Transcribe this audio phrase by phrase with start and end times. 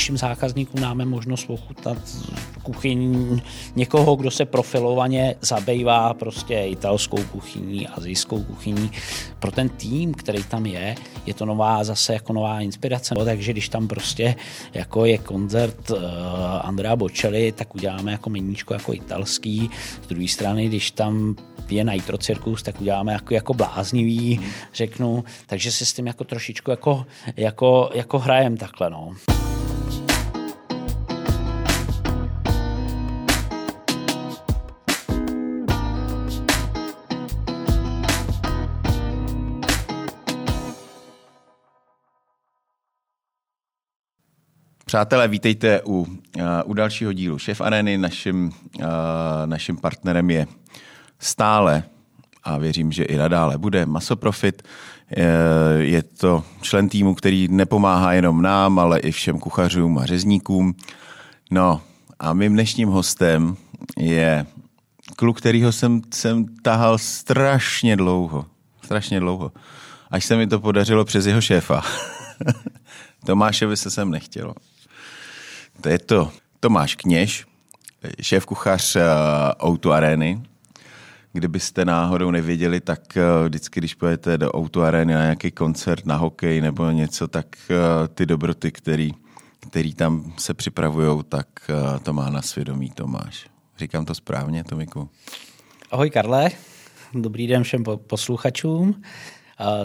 [0.00, 1.98] našim zákazníkům dáme možnost ochutnat
[2.62, 3.40] kuchyň
[3.76, 8.90] někoho, kdo se profilovaně zabývá prostě italskou kuchyní, azijskou kuchyní.
[9.38, 10.94] Pro ten tým, který tam je,
[11.26, 13.14] je to nová zase jako nová inspirace.
[13.14, 14.34] No, takže když tam prostě
[14.74, 15.98] jako je koncert uh,
[16.62, 19.70] Andrea Bocelli, tak uděláme jako meníčko jako italský.
[20.02, 21.36] Z druhé strany, když tam
[21.70, 24.40] je Nitro Circus, tak uděláme jako, jako bláznivý,
[24.74, 25.24] řeknu.
[25.46, 27.06] Takže si s tím jako trošičku jako,
[27.36, 28.90] jako, jako hrajem takhle.
[28.90, 29.14] No.
[44.90, 46.06] Přátelé, vítejte u, uh,
[46.64, 47.98] u dalšího dílu Šef Areny.
[47.98, 48.84] Naším, uh,
[49.46, 50.46] naším partnerem je
[51.18, 51.82] stále
[52.44, 54.62] a věřím, že i nadále bude Masoprofit.
[55.78, 60.74] Je to člen týmu, který nepomáhá jenom nám, ale i všem kuchařům a řezníkům.
[61.50, 61.80] No
[62.18, 63.56] a mým dnešním hostem
[63.98, 64.46] je
[65.16, 68.46] kluk, kterýho jsem, jsem tahal strašně dlouho.
[68.84, 69.52] Strašně dlouho.
[70.10, 71.82] Až se mi to podařilo přes jeho šéfa.
[73.26, 74.54] Tomášovi se sem nechtělo.
[75.80, 77.46] To je to Tomáš Kněž,
[78.20, 79.02] šéf kuchař uh,
[79.68, 80.42] Outu Areny.
[81.32, 86.16] Kdybyste náhodou nevěděli, tak uh, vždycky, když pojete do Outu Areny na nějaký koncert, na
[86.16, 89.12] hokej nebo něco, tak uh, ty dobroty, který,
[89.60, 91.46] který tam se připravují, tak
[92.02, 93.46] to má na svědomí Tomáš.
[93.78, 95.08] Říkám to správně, Tomiku?
[95.90, 96.50] Ahoj Karle,
[97.14, 99.02] dobrý den všem posluchačům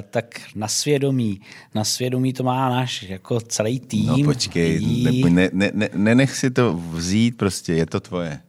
[0.09, 1.42] tak na svědomí,
[1.76, 4.08] na svědomí to má náš jako celý tým.
[4.08, 4.80] No počkej,
[5.30, 8.40] ne, ne, ne, nenech si to vzít prostě, je to tvoje.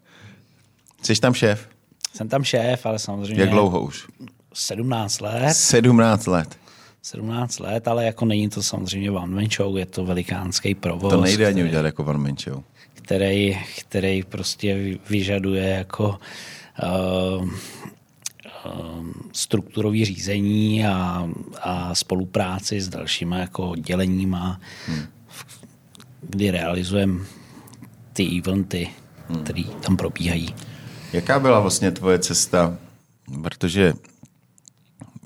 [1.03, 1.69] Jsi tam šéf?
[2.15, 3.41] Jsem tam šéf, ale samozřejmě...
[3.41, 4.09] Jak dlouho už?
[4.55, 5.55] 17 let.
[5.55, 6.57] 17 let.
[7.03, 11.13] 17 let, ale jako není to samozřejmě one man show, je to velikánský provoz.
[11.13, 12.63] To nejde ani udělat jako one man show.
[12.95, 16.19] Který, který prostě vyžaduje jako
[17.39, 17.51] uh,
[18.67, 21.29] Um, strukturové řízení a,
[21.61, 25.03] a spolupráci s dalšíma jako odděleníma, hmm.
[26.21, 27.25] kdy realizujeme
[28.13, 28.89] ty eventy,
[29.29, 29.45] hmm.
[29.45, 30.55] které tam probíhají.
[31.13, 32.79] Jaká byla vlastně tvoje cesta?
[33.43, 33.93] Protože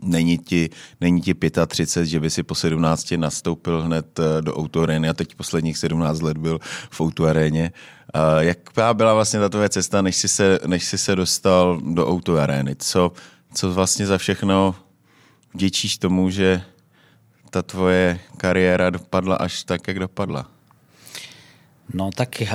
[0.03, 1.35] není ti, není ti
[1.67, 6.21] 35, že by si po 17 nastoupil hned eh, do autoarény a teď posledních 17
[6.21, 6.59] let byl
[6.91, 7.73] v autoaréně.
[8.39, 12.77] Jaká byla vlastně ta tvoje cesta, než jsi se, než jsi se dostal do autoarény?
[12.77, 13.13] Co,
[13.55, 14.75] co vlastně za všechno
[15.55, 16.63] vděčíš tomu, že
[17.51, 20.60] ta tvoje kariéra dopadla až tak, jak dopadla?
[21.95, 22.49] No tak uh,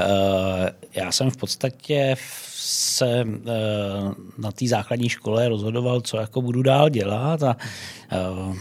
[0.94, 2.16] já jsem v podstatě
[2.56, 7.58] se uh, na té základní škole rozhodoval, co jako budu dál dělat a
[8.12, 8.56] uh,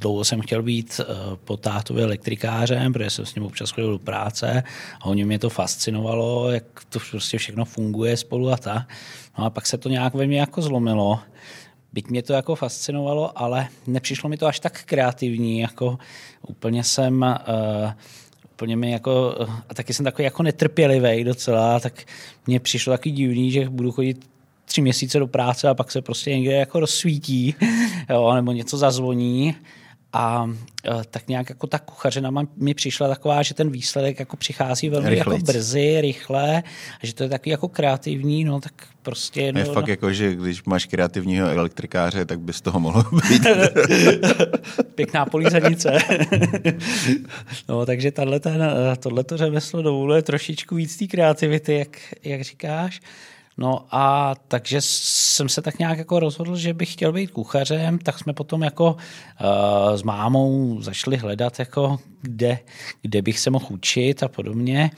[0.00, 1.00] dlouho jsem chtěl být
[1.44, 4.62] po tátově elektrikářem, protože jsem s ním občas chodil do práce
[5.00, 8.88] a hodně mě to fascinovalo, jak to prostě všechno funguje spolu a tak.
[9.38, 11.20] No a pak se to nějak ve mně jako zlomilo.
[11.92, 15.98] Byť mě to jako fascinovalo, ale nepřišlo mi to až tak kreativní, jako
[16.48, 17.92] úplně jsem uh,
[18.62, 19.36] úplně mi jako,
[19.68, 22.02] a taky jsem takový jako netrpělivý docela, tak
[22.46, 24.26] mně přišlo taky divný, že budu chodit
[24.64, 27.54] tři měsíce do práce a pak se prostě někde jako rozsvítí,
[28.10, 29.54] jo, nebo něco zazvoní
[30.12, 30.50] a
[30.84, 35.16] e, tak nějak jako ta kuchařina mi přišla taková, že ten výsledek jako přichází velmi
[35.16, 36.62] jako brzy, rychle,
[37.02, 39.52] a že to je takový jako kreativní, no tak prostě...
[39.52, 39.92] No, je fakt no.
[39.92, 43.46] jako, že když máš kreativního elektrikáře, tak bys toho mohlo být.
[44.94, 45.98] Pěkná polízenice.
[47.68, 48.12] no, takže
[48.98, 53.00] tohle to řemeslo dovoluje trošičku víc té kreativity, jak, jak říkáš.
[53.56, 58.18] No a takže jsem se tak nějak jako rozhodl, že bych chtěl být kuchařem, tak
[58.18, 62.58] jsme potom jako uh, s mámou začali hledat, jako kde,
[63.02, 64.90] kde bych se mohl učit a podobně.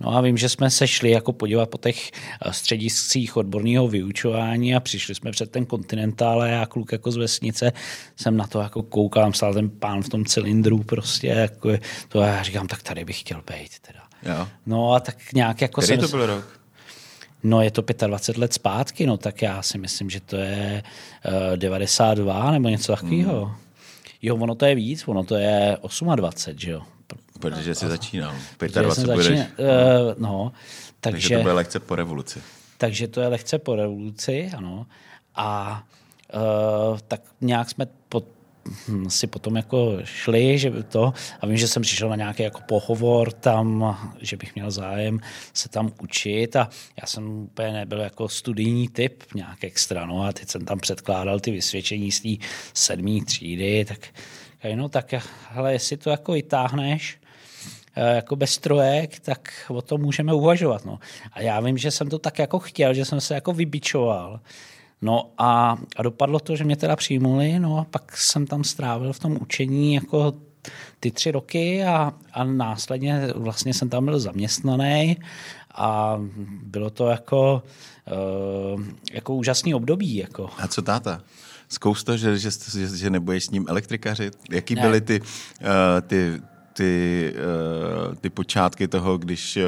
[0.00, 4.74] No a vím, že jsme se šli jako podívat po těch eh, střediscích odborného vyučování
[4.74, 7.72] a přišli jsme před ten kontinentál a já kluk jako z vesnice
[8.16, 11.70] jsem na to jako koukal, stál ten pán v tom cylindru prostě, jako
[12.08, 14.00] to a já říkám, tak tady bych chtěl být teda.
[14.22, 14.48] Jo.
[14.66, 16.10] No a tak nějak jako Který jsem...
[16.10, 16.57] to byl rok?
[17.42, 20.82] No je to 25 let zpátky, no tak já si myslím, že to je
[21.28, 23.44] uh, eh, 92 nebo něco takového.
[23.44, 23.54] Hmm.
[24.22, 25.76] Jo, ono to je víc, ono to je
[26.16, 26.82] 28, že jo.
[27.40, 28.34] Protože jsi začínal.
[28.58, 29.38] 25 budeš.
[29.38, 29.44] Uh,
[30.18, 30.52] no,
[31.00, 32.42] takže, takže to bude lehce po revoluci.
[32.78, 34.86] Takže to je lehce po revoluci, ano.
[35.34, 35.82] A
[36.34, 38.24] uh, tak nějak jsme pod,
[39.08, 43.32] si potom jako šli, že to, a vím, že jsem přišel na nějaký jako pohovor
[43.32, 45.20] tam, že bych měl zájem
[45.54, 46.68] se tam učit a
[47.00, 51.40] já jsem úplně nebyl jako studijní typ nějak extra, no a teď jsem tam předkládal
[51.40, 53.98] ty vysvědčení z té sedmé třídy, tak
[54.74, 55.14] no tak
[55.50, 57.18] hele, jestli to jako vytáhneš,
[58.14, 60.84] jako bez trojek, tak o tom můžeme uvažovat.
[60.84, 60.98] No.
[61.32, 64.40] A já vím, že jsem to tak jako chtěl, že jsem se jako vybičoval.
[65.02, 69.12] No a, a dopadlo to, že mě teda přijmuli, no a pak jsem tam strávil
[69.12, 70.34] v tom učení jako
[71.00, 75.16] ty tři roky a, a následně vlastně jsem tam byl zaměstnaný
[75.74, 76.20] a
[76.62, 77.62] bylo to jako,
[78.74, 80.16] uh, jako úžasný období.
[80.16, 80.50] Jako.
[80.58, 81.22] A co táta?
[81.68, 84.38] Zkous to, že, že, že, že nebudeš s ním elektrikařit?
[84.50, 84.82] Jaký ne.
[84.82, 85.26] byly ty, uh,
[86.06, 86.40] ty,
[86.78, 87.34] ty,
[88.08, 89.58] uh, ty počátky toho, když,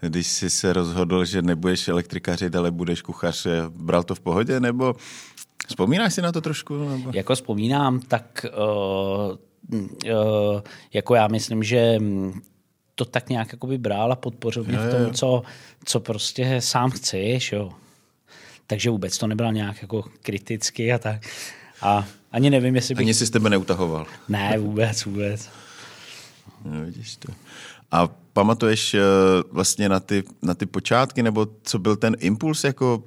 [0.00, 3.46] když jsi se rozhodl, že nebudeš elektrikařit, ale budeš kuchař?
[3.68, 4.94] Bral to v pohodě, nebo
[5.66, 6.88] vzpomínáš si na to trošku?
[6.88, 7.10] Nebo?
[7.14, 9.36] Jako vzpomínám, tak uh,
[9.72, 10.60] uh,
[10.92, 11.98] jako já myslím, že
[12.94, 15.42] to tak nějak jakoby brál a podpořil mě v tom, co,
[15.84, 17.52] co prostě sám chceš.
[17.52, 17.72] Jo.
[18.66, 21.20] Takže vůbec to nebylo nějak jako kriticky a tak.
[21.82, 23.04] A ani nevím, jestli bych...
[23.04, 24.06] Ani si z tebe neutahoval.
[24.28, 25.50] Ne, vůbec, vůbec.
[26.64, 27.32] No, vidíš to.
[27.90, 29.00] A pamatuješ uh,
[29.52, 33.02] vlastně na ty, na ty počátky, nebo co byl ten impuls, jako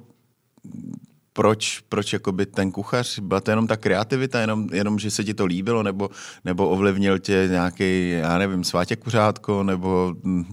[1.32, 3.18] proč, proč jakoby ten kuchař?
[3.18, 6.10] Byla to jenom ta kreativita, jenom, jenom že se ti to líbilo, nebo,
[6.44, 10.44] nebo ovlivnil tě nějaký, já nevím, svátě kuřátko, nebo hm,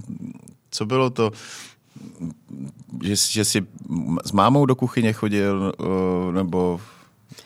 [0.72, 1.32] co bylo to?
[3.04, 3.68] Že, že jsi
[4.26, 6.82] s mámou do kuchyně chodil, eh, nebo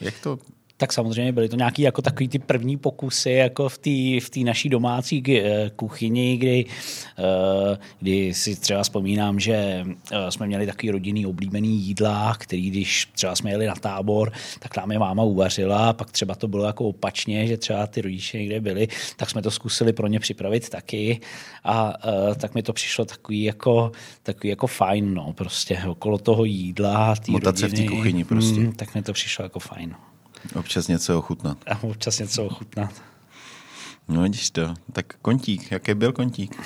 [0.02, 0.40] jak to
[0.80, 4.44] tak samozřejmě byly to nějaký jako takový ty první pokusy jako v té v tý
[4.44, 6.66] naší domácí eh, kuchyni, kdy,
[7.20, 13.06] eh, kdy si třeba vzpomínám, že eh, jsme měli takový rodinný oblíbený jídla, který když
[13.06, 16.86] třeba jsme jeli na tábor, tak nám je máma uvařila, pak třeba to bylo jako
[16.86, 21.20] opačně, že třeba ty rodiče někde byli, tak jsme to zkusili pro ně připravit taky
[21.64, 21.94] a
[22.36, 23.92] tak mi to přišlo takový jako,
[24.24, 27.68] takový jako fajn, no, prostě okolo toho jídla, té rodiny.
[27.68, 28.60] v té kuchyni prostě.
[28.60, 29.96] Mm, tak mi to přišlo jako fajn.
[30.56, 31.58] Občas něco ochutnat.
[31.68, 32.92] A občas něco ochutnat.
[34.08, 34.74] No vidíš to.
[34.92, 36.62] Tak kontík, jaký byl kontík?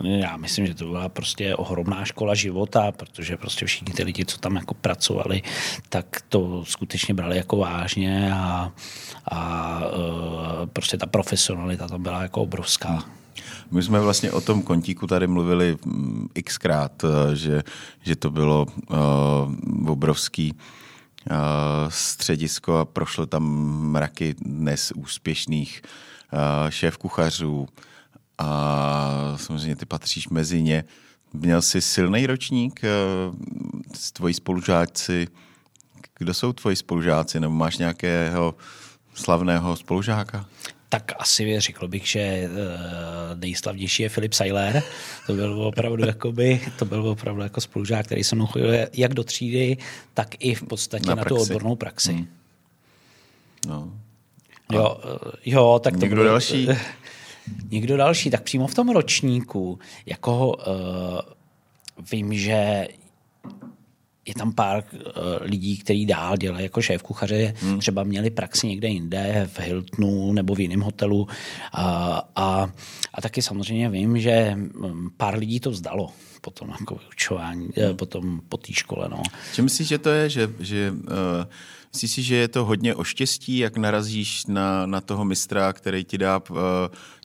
[0.00, 4.38] Já myslím, že to byla prostě ohromná škola života, protože prostě všichni ty lidi, co
[4.38, 5.42] tam jako pracovali,
[5.88, 8.72] tak to skutečně brali jako vážně a,
[9.30, 9.80] a
[10.62, 13.04] e, prostě ta profesionalita tam byla jako obrovská.
[13.70, 17.62] My jsme vlastně o tom kontíku tady mluvili mm, xkrát, e, že,
[18.02, 20.54] že to bylo uh, obrovský
[21.88, 23.42] středisko a prošlo tam
[23.90, 25.82] mraky dnes úspěšných
[26.68, 27.68] šéf kuchařů
[28.38, 30.84] a samozřejmě ty patříš mezi ně.
[31.32, 32.80] Měl jsi silný ročník
[33.94, 35.28] s tvoji spolužáci.
[36.18, 37.40] Kdo jsou tvoji spolužáci?
[37.40, 38.54] Nebo máš nějakého
[39.14, 40.46] slavného spolužáka?
[40.92, 42.48] Tak asi řekl bych, že eh,
[43.34, 44.82] nejslavnější je Filip Seiler.
[45.26, 49.24] To byl opravdu, jakoby, to byl opravdu jako spolužák, který se mnou chodil jak do
[49.24, 49.76] třídy,
[50.14, 52.12] tak i v podstatě na, na tu odbornou praxi.
[52.12, 52.28] Hmm.
[53.66, 53.92] No.
[54.72, 56.68] Jo, eh, jo, tak to Někdo byl, další?
[57.70, 62.88] Někdo další, tak přímo v tom ročníku, jako uh, vím, že
[64.26, 65.00] je tam pár uh,
[65.40, 67.78] lidí, kteří dál dělají jako šéf kuchaře, hmm.
[67.78, 71.28] třeba měli praxi někde jinde, v Hiltonu nebo v jiném hotelu.
[71.72, 71.84] A,
[72.36, 72.70] a,
[73.14, 76.10] a taky samozřejmě vím, že mm, pár lidí to vzdalo
[76.40, 77.96] potom jako vyučování, eh, hmm.
[77.96, 79.08] potom po té škole.
[79.10, 79.22] No.
[79.54, 81.06] Či myslíš, že to je, že, že uh,
[81.92, 86.04] myslíš si, že je to hodně o štěstí, jak narazíš na, na toho mistra, který
[86.04, 86.56] ti dá uh,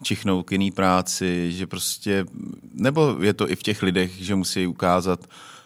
[0.03, 2.25] čichnout k jiný práci, že prostě,
[2.73, 5.56] nebo je to i v těch lidech, že musí ukázat, Eh,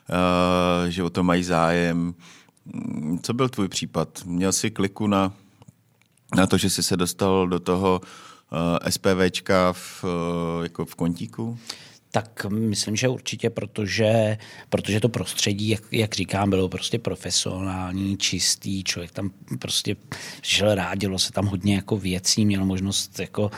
[0.87, 2.15] že o to mají zájem.
[2.65, 4.19] Mm, co byl tvůj případ?
[4.25, 5.33] Měl jsi kliku na,
[6.35, 8.01] na to, že jsi se dostal do toho
[8.83, 11.57] eh, SPVčka v, uh, jako v kontíku?
[12.13, 14.37] Tak myslím, že určitě, protože,
[14.69, 19.95] protože to prostředí, jak, jak říkám, bylo prostě profesionální, čistý, člověk tam prostě
[20.41, 23.51] šel rád, dělo se tam hodně jako věcí, měl možnost jako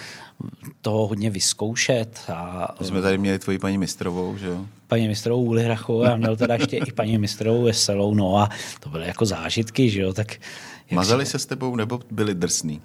[0.82, 2.20] toho hodně vyzkoušet.
[2.34, 4.68] A, My jsme tady měli tvoji paní mistrovou, že jo?
[4.94, 8.90] Paní mistrovou Uli Hrachovou a měl teda ještě i paní mistrovou Veselou, no a to
[8.90, 10.36] byly jako zážitky, že jo, tak...
[10.92, 12.82] Mazali se s tebou nebo byli drsný?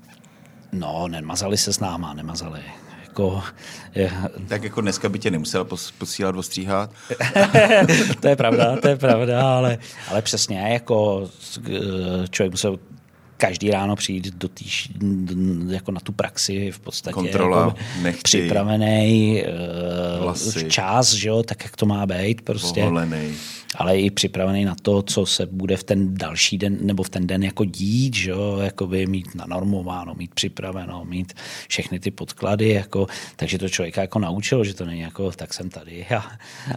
[0.73, 2.61] No, nemazali se s náma, nemazali
[3.03, 3.43] jako...
[3.95, 4.13] Je...
[4.49, 5.67] Tak jako dneska by tě nemusel
[5.99, 6.91] posílat ostříhat.
[8.21, 9.79] to je pravda, to je pravda, ale,
[10.11, 11.29] ale přesně jako
[12.31, 12.79] člověk musel
[13.39, 14.91] každý ráno přijít do týž,
[15.69, 19.43] jako na tu praxi v podstatě Kontrola, jako nechty, připravený
[20.25, 22.81] uh, čas, že jo, tak jak to má být prostě.
[22.81, 23.35] Poholený.
[23.75, 27.27] Ale i připravený na to, co se bude v ten další den nebo v ten
[27.27, 31.33] den jako dít, že jo, by mít nanormováno, mít připraveno, mít
[31.69, 35.71] všechny ty podklady, jako, takže to člověka jako naučilo, že to není jako, tak jsem
[35.71, 36.25] tady a,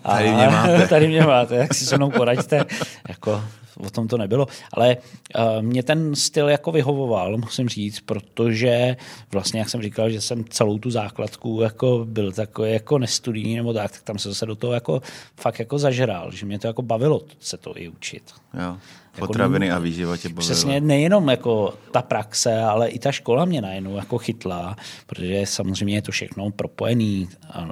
[0.04, 0.88] a tady mě máte.
[0.90, 2.66] tady mě máte, jak si se mnou poraďte,
[3.10, 3.44] jako
[3.78, 4.48] o tom to nebylo.
[4.74, 8.98] Ale uh, mě ten styl jako vyhovoval, musím říct, protože
[9.32, 13.74] vlastně, jak jsem říkal, že jsem celou tu základku jako byl takový jako nestudijní nebo
[13.74, 15.02] tak, tak tam jsem se do toho jako
[15.36, 18.24] fakt jako zažral, že mě to jako bavilo se to i učit.
[18.54, 18.78] Jo.
[19.16, 20.42] Jako Potraviny jako, a výživa tě bavilo.
[20.42, 24.76] Přesně, nejenom jako ta praxe, ale i ta škola mě najednou jako chytla,
[25.08, 27.30] protože samozřejmě je to všechno propojený,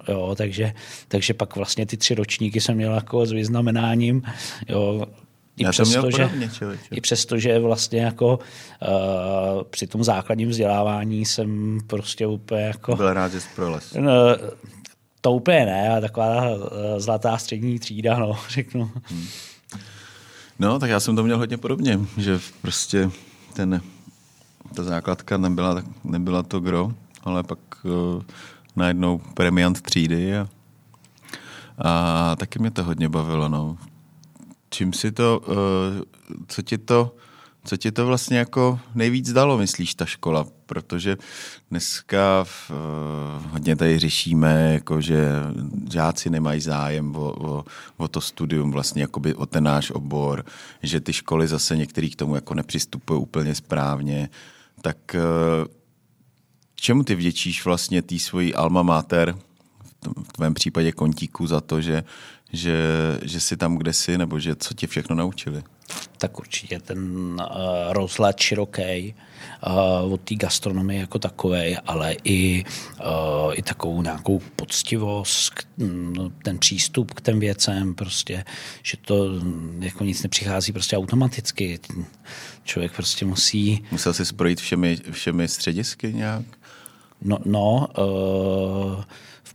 [0.08, 0.74] jo, takže,
[1.08, 4.22] takže pak vlastně ty tři ročníky jsem měl jako s vyznamenáním,
[4.70, 5.06] jo,
[5.60, 6.30] i Já přesto, měl že,
[6.92, 12.96] I přesto, že vlastně jako uh, při tom základním vzdělávání jsem prostě úplně jako...
[12.96, 13.94] Byl rád, že jsi prolez.
[14.00, 14.12] No,
[15.22, 16.64] to úplně ne, ale taková uh,
[16.98, 18.92] zlatá střední třída, no, řeknu.
[19.04, 19.28] Hmm.
[20.60, 23.12] No, tak já jsem to měl hodně podobně, že prostě
[23.54, 23.82] ten,
[24.76, 26.92] ta základka nebyla, nebyla to gro,
[27.24, 28.24] ale pak uh,
[28.76, 30.48] najednou premiant třídy a,
[31.78, 33.50] a taky mě to hodně bavilo.
[33.50, 33.78] No.
[34.70, 35.56] Čím si to, uh,
[36.48, 37.16] co ti to,
[37.64, 40.46] co ti to vlastně jako nejvíc dalo, myslíš, ta škola?
[40.66, 41.18] Protože
[41.72, 45.30] dneska v, uh, hodně tady řešíme, jako že
[45.92, 47.66] žáci nemají zájem o, o,
[47.98, 50.46] o to studium, vlastně jakoby o ten náš obor,
[50.84, 54.30] že ty školy zase některý k tomu jako nepřistupují úplně správně.
[54.82, 55.68] Tak uh,
[56.76, 59.36] čemu ty vděčíš vlastně tý svojí alma mater,
[60.24, 62.04] v tvém případě kontíku, za to, že,
[62.54, 62.78] že,
[63.22, 65.64] že jsi tam, kde jsi, nebo že co tě všechno naučili?
[66.18, 67.00] Tak určitě ten
[67.40, 67.46] uh,
[67.90, 69.16] rozhled široký
[70.04, 72.64] uh, od té gastronomie jako takové, ale i,
[73.00, 78.44] uh, i takovou nějakou poctivost, mm, ten přístup k těm věcem, prostě,
[78.84, 81.80] že to mm, jako nic nepřichází prostě automaticky.
[82.64, 83.84] Člověk prostě musí...
[83.92, 86.46] Musel si sprojit všemi, všemi středisky nějak?
[87.22, 89.04] No, no uh,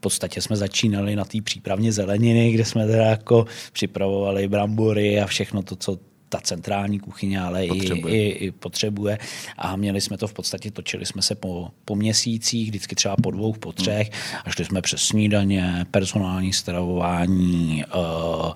[0.04, 5.62] podstatě jsme začínali na té přípravně zeleniny, kde jsme teda jako připravovali brambory a všechno
[5.62, 5.98] to, co
[6.34, 8.14] ta centrální kuchyně, ale potřebuje.
[8.14, 9.18] I, i, i potřebuje.
[9.58, 13.30] A měli jsme to v podstatě, točili jsme se po, po měsících, vždycky třeba po
[13.30, 14.10] dvou, po třech
[14.44, 18.52] a šli jsme přes snídaně, personální stravování, uh,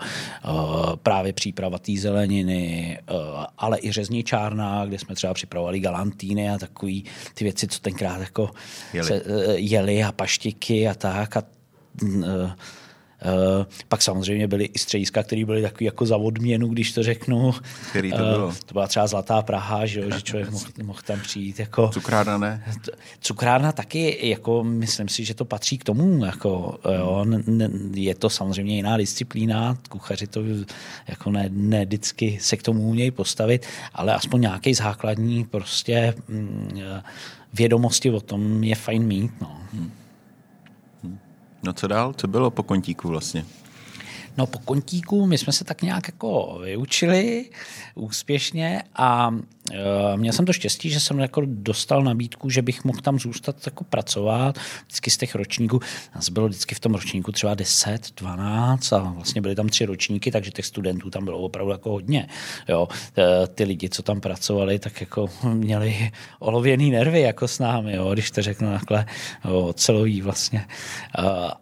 [0.54, 6.58] uh, právě příprava té zeleniny, uh, ale i řezničárna, kde jsme třeba připravovali galantíny a
[6.58, 7.04] takový
[7.34, 8.50] ty věci, co tenkrát jako
[8.92, 11.36] jeli, se, uh, jeli a paštiky a tak.
[11.36, 11.42] A,
[12.02, 12.50] uh,
[13.24, 17.54] Uh, pak samozřejmě byly i střediska, které byly takový jako za odměnu, když to řeknu.
[17.90, 18.46] Který to eh, bylo?
[18.46, 21.58] Uh, to byla třeba Zlatá Praha, že, jo, že člověk mohl, mohl tam přijít.
[21.58, 22.64] Jako, cukrárna ne?
[23.20, 26.24] Cukrárna taky, jako myslím si, že to patří k tomu.
[26.24, 30.40] Jako, jo, ne, je to samozřejmě jiná disciplína, kuchaři to
[31.08, 36.80] jako ne, ne vždycky se k tomu umějí postavit, ale aspoň nějaký základní prostě mm,
[37.54, 39.30] vědomosti o tom je fajn mít.
[39.40, 39.60] No.
[39.72, 39.90] Hmm.
[41.62, 42.14] No co dál?
[42.16, 43.44] Co bylo po kontíku vlastně?
[44.36, 47.50] No po kontíku my jsme se tak nějak jako vyučili
[47.94, 49.34] úspěšně a
[50.16, 53.84] měl jsem to štěstí, že jsem jako dostal nabídku, že bych mohl tam zůstat jako
[53.84, 54.58] pracovat.
[54.86, 55.80] Vždycky z těch ročníků,
[56.14, 60.30] nás bylo vždycky v tom ročníku třeba 10, 12 a vlastně byly tam tři ročníky,
[60.30, 62.28] takže těch studentů tam bylo opravdu jako hodně.
[62.68, 67.96] Jo, e, ty lidi, co tam pracovali, tak jako měli olověný nervy jako s námi,
[67.96, 69.06] jo, když to řeknu takhle
[69.74, 70.58] celový vlastně.
[70.58, 70.66] E,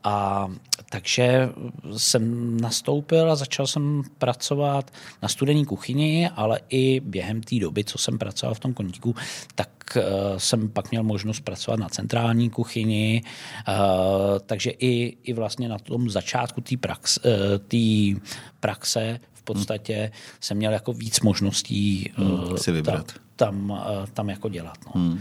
[0.05, 0.49] a
[0.91, 1.49] takže
[1.97, 4.91] jsem nastoupil a začal jsem pracovat
[5.23, 9.15] na studenní kuchyni, ale i během té doby, co jsem pracoval v tom koníku,
[9.55, 10.03] tak uh,
[10.39, 13.23] jsem pak měl možnost pracovat na centrální kuchyni,
[13.69, 13.75] uh,
[14.47, 18.19] takže i, i vlastně na tom začátku té prax, uh,
[18.61, 20.11] praxe v podstatě hmm.
[20.41, 23.13] jsem měl jako víc možností hmm, si vybrat.
[23.37, 24.79] Tam, tam, tam jako dělat.
[24.87, 25.03] No.
[25.03, 25.21] Hmm.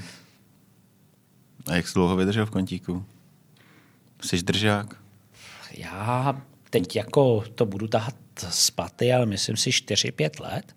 [1.68, 3.06] A jak jsi dlouho vydržel v kontíku?
[4.22, 4.96] Jsi držák?
[5.78, 8.16] Já teď jako to budu tahat
[8.50, 10.76] spaty, ale myslím si 4-5 let.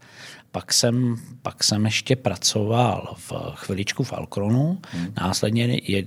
[0.58, 5.12] Pak jsem, pak jsem ještě pracoval v chviličku v Alkronu, hmm.
[5.20, 6.02] následně je, e,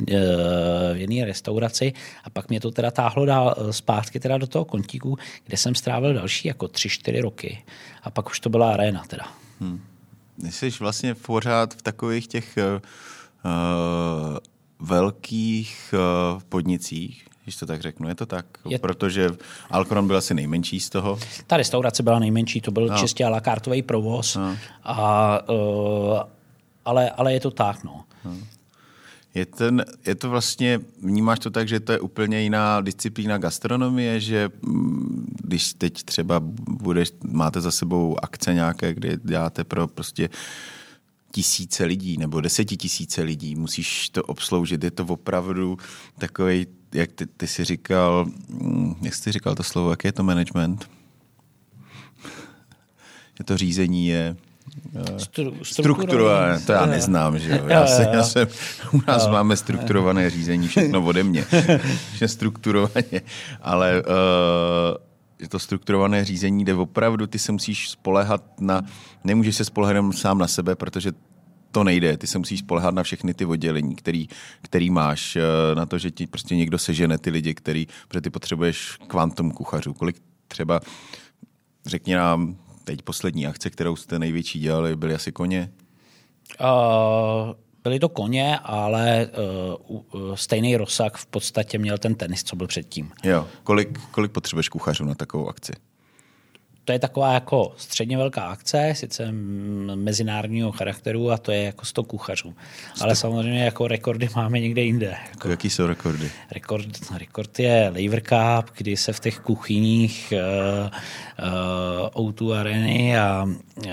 [0.94, 1.94] v jedné restauraci
[2.24, 6.14] a pak mě to teda táhlo dál zpátky teda do toho kontíku, kde jsem strávil
[6.14, 7.64] další jako 3-4 roky.
[8.04, 9.28] A pak už to byla arena teda.
[9.60, 9.82] Hmm.
[10.50, 14.38] Jsi vlastně pořád v takových těch uh,
[14.80, 18.08] velkých uh, podnicích, když to tak řeknu.
[18.08, 18.46] Je to tak?
[18.70, 18.80] Je...
[18.80, 19.30] Protože
[19.70, 21.20] Alcron byl asi nejmenší z toho.
[21.48, 22.98] Ta restaurace byla nejmenší, to byl no.
[22.98, 24.36] čistě la kartový provoz.
[24.36, 24.58] No.
[24.84, 26.20] A, uh,
[26.86, 28.04] ale, ale je to tak, no.
[28.26, 28.38] no.
[29.36, 34.20] Je, ten, je to vlastně, vnímáš to tak, že to je úplně jiná disciplína gastronomie,
[34.20, 40.30] že mm, když teď třeba budeš, máte za sebou akce nějaké, kde děláte pro prostě
[41.32, 45.78] tisíce lidí nebo desetitisíce lidí, musíš to obsloužit, je to opravdu
[46.18, 50.24] takový jak ty, ty jsi říkal, mm, jak jsi říkal to slovo, jaký je to
[50.24, 50.90] management?
[53.38, 54.36] že to řízení je
[55.18, 57.64] Stru, strukturované, to já neznám, že jo.
[57.68, 58.48] Já, se, já jsem,
[58.94, 59.32] u nás jo.
[59.32, 61.46] máme strukturované řízení, všechno ode mě,
[62.14, 63.22] že strukturovaně,
[63.62, 64.98] ale uh,
[65.40, 68.82] je to strukturované řízení, kde opravdu ty se musíš spolehat na,
[69.24, 71.12] nemůžeš se spolehat jenom sám na sebe, protože
[71.72, 72.18] to nejde.
[72.18, 74.28] Ty se musíš spolehat na všechny ty oddělení, který,
[74.62, 78.30] který máš, eh, na to, že ti prostě někdo sežene ty lidi, který, protože ty
[78.30, 79.94] potřebuješ kvantum kuchařů.
[79.94, 80.16] Kolik
[80.48, 80.80] třeba,
[81.86, 85.72] řekni nám, teď poslední akce, kterou jste největší dělali, byly asi koně?
[86.62, 89.30] Uh, byly to koně, ale
[89.90, 93.12] uh, uh, stejný rozsah v podstatě měl ten tenis, co byl předtím.
[93.24, 93.48] Jo.
[93.64, 95.74] Kolik, kolik potřebuješ kuchařů na takovou akci?
[96.92, 99.32] To je taková jako středně velká akce, sice
[99.96, 102.54] mezinárodního charakteru a to je jako 100 kuchařů.
[103.02, 105.16] Ale samozřejmě jako rekordy máme někde jinde.
[105.30, 106.32] Jako Jaký jsou rekordy?
[106.52, 110.90] Rekord, rekord je Lever Cup, kdy se v těch kuchyních uh,
[112.16, 113.92] uh, O2 Areny a uh,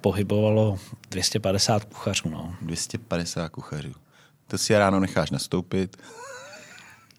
[0.00, 0.78] pohybovalo
[1.10, 2.28] 250 kuchařů.
[2.28, 2.54] No.
[2.62, 3.92] 250 kuchařů.
[4.46, 5.96] To si ráno necháš nastoupit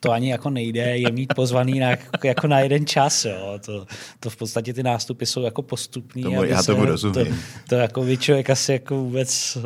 [0.03, 1.89] to ani jako nejde, je mít pozvaný na,
[2.23, 3.25] jako na jeden čas.
[3.25, 3.59] Jo.
[3.65, 3.85] To,
[4.19, 6.23] to v podstatě ty nástupy jsou jako postupný.
[6.23, 7.25] Tomu, já tomu rozumím.
[7.25, 7.31] To,
[7.69, 9.57] to jako by člověk asi jako vůbec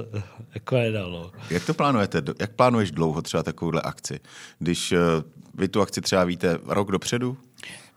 [0.53, 1.31] jako nedalo.
[1.49, 2.21] Jak to plánujete?
[2.39, 4.19] Jak plánuješ dlouho třeba takovouhle akci?
[4.59, 4.99] Když uh,
[5.53, 7.37] vy tu akci třeba víte rok dopředu?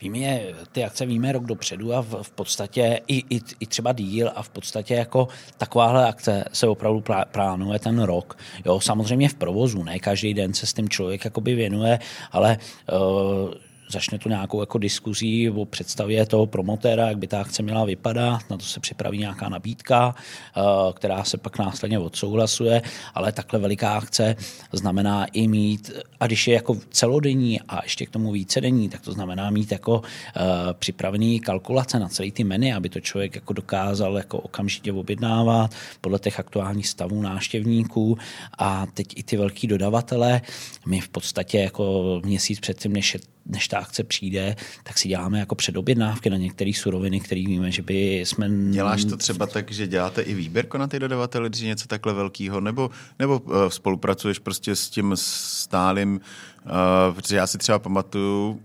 [0.00, 0.40] Víme
[0.72, 4.42] ty akce víme rok dopředu a v, v podstatě i, i, i třeba díl a
[4.42, 8.38] v podstatě jako takováhle akce se opravdu plánuje ten rok.
[8.64, 11.98] Jo, samozřejmě v provozu, ne každý den se s tím člověk jakoby věnuje,
[12.32, 12.58] ale
[12.92, 13.54] uh,
[13.88, 18.50] začne tu nějakou jako diskuzí o představě toho promotéra, jak by ta akce měla vypadat,
[18.50, 20.14] na to se připraví nějaká nabídka,
[20.57, 22.83] eh, která se pak následně odsouhlasuje,
[23.14, 24.37] ale takhle veliká akce
[24.73, 25.90] znamená i mít,
[26.21, 30.02] a když je jako celodenní a ještě k tomu vícedenní, tak to znamená mít jako
[30.37, 30.40] eh,
[30.73, 36.18] připravený kalkulace na celý ty meny, aby to člověk jako dokázal jako okamžitě objednávat podle
[36.18, 38.18] těch aktuálních stavů návštěvníků.
[38.59, 40.40] A teď i ty velký dodavatele,
[40.87, 43.16] my v podstatě jako měsíc předtím, než
[43.48, 47.82] než ta akce přijde, tak si děláme jako předobjednávky na některé suroviny, které víme, že
[47.82, 48.48] by jsme...
[48.70, 52.12] Děláš to třeba tak, že děláte i výběrko na ty dodavatele, když je něco takhle
[52.12, 56.20] velkého, nebo, nebo uh, spolupracuješ prostě s tím stálým,
[56.64, 56.70] uh,
[57.14, 58.61] protože já si třeba pamatuju,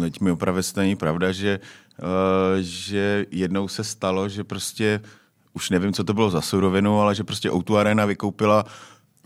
[0.00, 1.60] teď mi opravdu není pravda, že,
[1.98, 2.06] uh,
[2.60, 5.00] že jednou se stalo, že prostě
[5.52, 8.64] už nevím, co to bylo za surovinu, ale že prostě Outu Arena vykoupila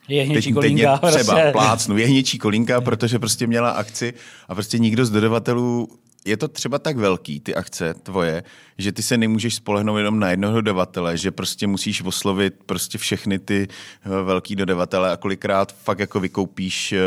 [0.09, 0.99] Jehněčí teď, kolinka.
[0.99, 1.53] Teď třeba prostě.
[1.53, 4.15] plácnu, jehněčí kolinka, protože prostě měla akci
[4.49, 5.89] a prostě nikdo z dodavatelů
[6.25, 8.43] je to třeba tak velký, ty akce tvoje,
[8.79, 13.39] že ty se nemůžeš spolehnout jenom na jednoho dodavatele, že prostě musíš oslovit prostě všechny
[13.39, 16.99] ty eh, velký dodavatele a kolikrát fakt jako vykoupíš eh,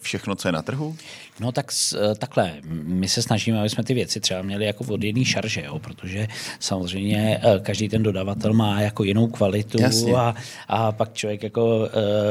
[0.00, 0.96] všechno, co je na trhu?
[1.40, 5.02] No tak eh, takhle, my se snažíme, aby jsme ty věci třeba měli jako od
[5.02, 6.28] jedné šarže, jo, protože
[6.60, 9.78] samozřejmě každý ten dodavatel má jako jinou kvalitu
[10.16, 10.34] a,
[10.68, 11.86] a pak člověk jako uh,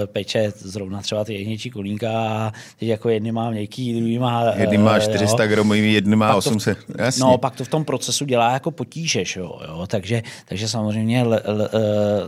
[0.05, 4.43] peče zrovna třeba ty jedničí kolínka a teď jako jedny má měkký, druhý má...
[4.55, 7.23] Jedný má 400 gramů, jedný má 800, jasně.
[7.23, 9.87] No, pak to v tom procesu dělá jako potíže, jo, jo?
[9.87, 11.79] Takže, takže samozřejmě le, le, eh,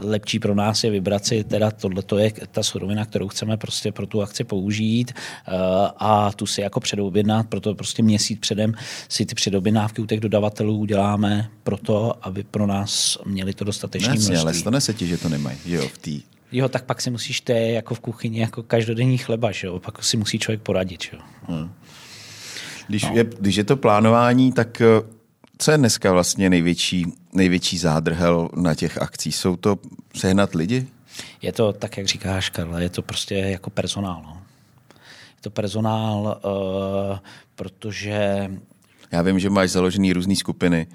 [0.07, 4.07] lepší pro nás je vybrat si teda tohle je ta surovina, kterou chceme prostě pro
[4.07, 5.13] tu akci použít
[5.47, 5.53] uh,
[5.97, 8.73] a tu si jako předobjednat, proto prostě měsíc předem
[9.09, 14.35] si ty předobjednávky u těch dodavatelů uděláme proto, aby pro nás měli to dostatečné množství.
[14.35, 17.41] ale stane se ti, že to nemají, jo, v té Jo, tak pak si musíš,
[17.41, 19.79] to je jako v kuchyni, jako každodenní chleba, že jo?
[19.79, 21.03] pak si musí člověk poradit.
[21.03, 21.19] Že jo?
[21.47, 21.71] Hmm.
[22.87, 23.11] Když, no.
[23.13, 25.16] je, když je to plánování, tak eh,
[25.57, 29.35] co je dneska vlastně největší, největší zádrhel na těch akcích?
[29.35, 29.75] Jsou to
[30.15, 30.87] sehnat lidi?
[31.41, 34.21] Je to tak, jak říkáš, Karla, je to prostě jako personál.
[34.23, 34.41] No.
[35.35, 37.17] Je to personál, uh,
[37.55, 38.49] protože...
[39.11, 40.87] Já vím, že máš založený různé skupiny.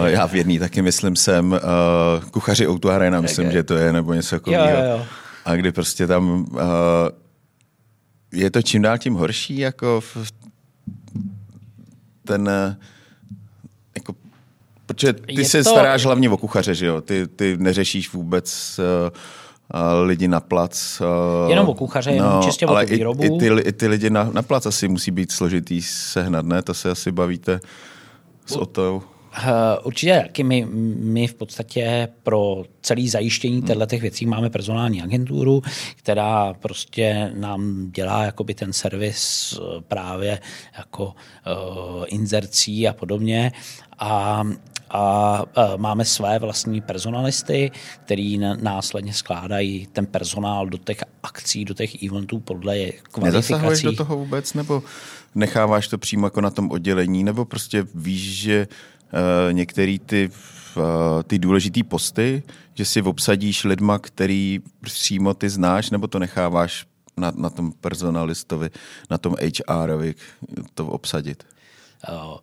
[0.00, 1.58] Uh, já v jedné taky myslím jsem uh,
[2.30, 5.06] kuchaři Outu Arena, myslím, že to je, nebo něco takového.
[5.44, 6.58] A kdy prostě tam uh,
[8.32, 10.32] je to čím dál tím horší, jako v
[12.24, 12.76] ten jako,
[14.86, 15.70] protože ty je se to...
[15.70, 17.00] staráš hlavně o kuchaře, že jo?
[17.00, 21.00] Ty, ty neřešíš vůbec uh, lidi na plac.
[21.44, 23.22] Uh, jenom o kuchaře, no, jenom čistě ale o výrobu.
[23.22, 26.62] I, i, ty, i ty lidi na, na plac asi musí být složitý sehnat, ne?
[26.62, 27.60] To se asi bavíte
[28.46, 29.02] s Otou.
[29.38, 33.86] Eh, určitě taky my, my v podstatě pro celý zajištění hmm.
[33.86, 35.62] těch věcí máme personální agenturu,
[35.96, 39.54] která prostě nám dělá jakoby ten servis
[39.88, 40.40] právě
[40.78, 43.52] jako uh, inzercí a podobně
[43.98, 44.42] a
[44.96, 45.44] a
[45.76, 47.70] máme své vlastní personalisty,
[48.04, 53.52] který následně skládají ten personál do těch akcí, do těch eventů podle kvalifikací.
[53.52, 54.82] Nezasahuješ do toho vůbec, nebo
[55.34, 60.30] necháváš to přímo jako na tom oddělení, nebo prostě víš, že uh, některé ty,
[60.76, 60.82] uh,
[61.22, 62.42] ty důležité posty,
[62.74, 68.70] že si obsadíš lidma, který přímo ty znáš, nebo to necháváš na, na tom personalistovi,
[69.10, 69.36] na tom
[69.68, 70.14] HRovi
[70.74, 71.44] to obsadit?
[72.08, 72.36] Uh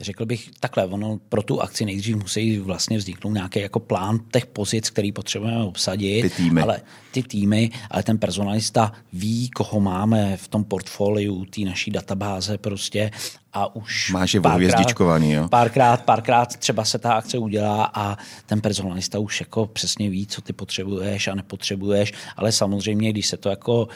[0.00, 4.46] Řekl bych takhle, ono pro tu akci nejdřív musí vlastně vzniknout nějaký jako plán těch
[4.46, 6.22] pozic, který potřebujeme obsadit.
[6.22, 6.60] Ty týmy.
[6.60, 6.80] Ale
[7.12, 13.10] ty týmy, ale ten personalista ví, koho máme v tom portfoliu, té naší databáze prostě
[13.56, 14.84] a už Máš je párkrát,
[15.20, 15.48] jo?
[15.48, 18.16] Párkrát, párkrát třeba se ta akce udělá a
[18.46, 23.36] ten personalista už jako přesně ví, co ty potřebuješ a nepotřebuješ, ale samozřejmě, když se
[23.36, 23.88] to jako uh,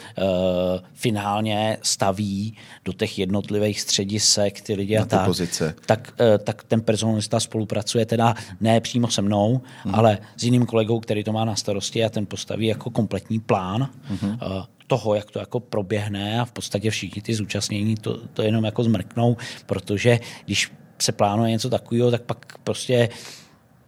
[0.93, 5.75] finálně staví do těch jednotlivých středisek, ty lidi a tak, pozice.
[5.85, 9.95] Tak, uh, tak ten personalista spolupracuje teda ne přímo se mnou, hmm.
[9.95, 13.89] ale s jiným kolegou, který to má na starosti a ten postaví jako kompletní plán.
[14.21, 14.31] Hmm.
[14.31, 18.63] Uh, toho, jak to jako proběhne a v podstatě všichni ty zúčastnění to, to jenom
[18.63, 23.09] jako zmrknou, protože když se plánuje něco takového, tak pak prostě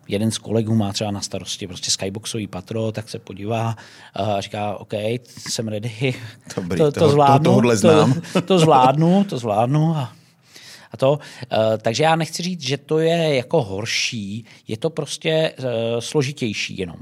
[0.08, 3.76] jeden z kolegů má třeba na starosti prostě skyboxový patro, tak se podívá
[4.14, 4.94] a říká, OK,
[5.28, 6.16] jsem ready,
[6.56, 8.22] Dobrý, to, to, toho, zvládnu, to, znám.
[8.34, 10.14] To, to zvládnu, to zvládnu a,
[10.92, 11.12] a to.
[11.12, 11.20] Uh,
[11.82, 15.66] takže já nechci říct, že to je jako horší, je to prostě uh,
[16.00, 16.98] složitější jenom.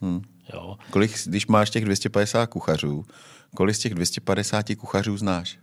[0.00, 0.22] Hmm.
[0.52, 0.76] Jo.
[0.90, 3.04] Kolik, když máš těch 250 kuchařů,
[3.56, 5.58] kolik z těch 250 kuchařů znáš?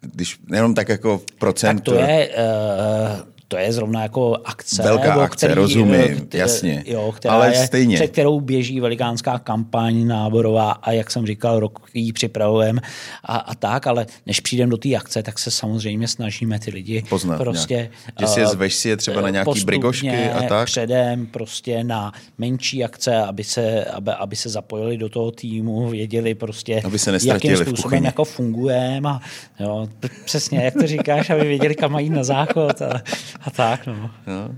[0.00, 1.76] Když jenom tak jako procent.
[1.76, 3.20] Tak to je, uh,
[3.52, 4.82] to je zrovna jako akce.
[4.82, 6.84] Velká akce, který, rozumím, který, jasně.
[6.86, 7.96] Jo, která Ale je, stejně.
[7.96, 12.80] Před kterou běží velikánská kampaň náborová a jak jsem říkal, rok ji připravujeme
[13.24, 17.04] a, a tak, ale než přijdeme do té akce, tak se samozřejmě snažíme ty lidi
[17.08, 17.90] Poznat, prostě...
[18.20, 20.66] Že si je zveš si je třeba na nějaký brigošky a tak?
[20.66, 26.34] předem prostě na menší akce, aby se, aby, aby se zapojili do toho týmu, věděli
[26.34, 29.20] prostě, aby se jakým způsobem jako fungujeme a
[29.60, 29.88] jo,
[30.24, 33.02] přesně, jak to říkáš, aby věděli, kam mají na záchod a,
[33.42, 34.10] a tak, no.
[34.26, 34.54] Jo.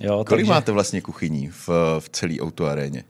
[0.00, 0.50] Jo, Kolik takže...
[0.52, 3.04] máte vlastně kuchyní v, v celé autoaréně?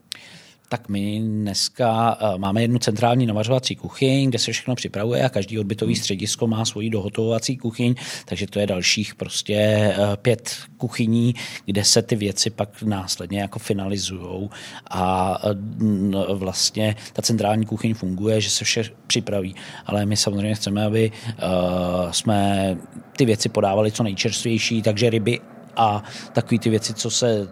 [0.69, 5.59] Tak my dneska uh, máme jednu centrální navařovací kuchyň, kde se všechno připravuje a každý
[5.59, 6.01] odbytový hmm.
[6.01, 12.01] středisko má svoji dohotovací kuchyň, takže to je dalších prostě uh, pět kuchyní, kde se
[12.01, 14.49] ty věci pak následně jako finalizují
[14.89, 20.85] a uh, vlastně ta centrální kuchyň funguje, že se vše připraví, ale my samozřejmě chceme,
[20.85, 21.11] aby
[22.11, 22.77] jsme
[23.17, 25.39] ty věci podávali co nejčerstvější, takže ryby
[25.75, 26.03] a
[26.33, 27.47] takové ty věci, co se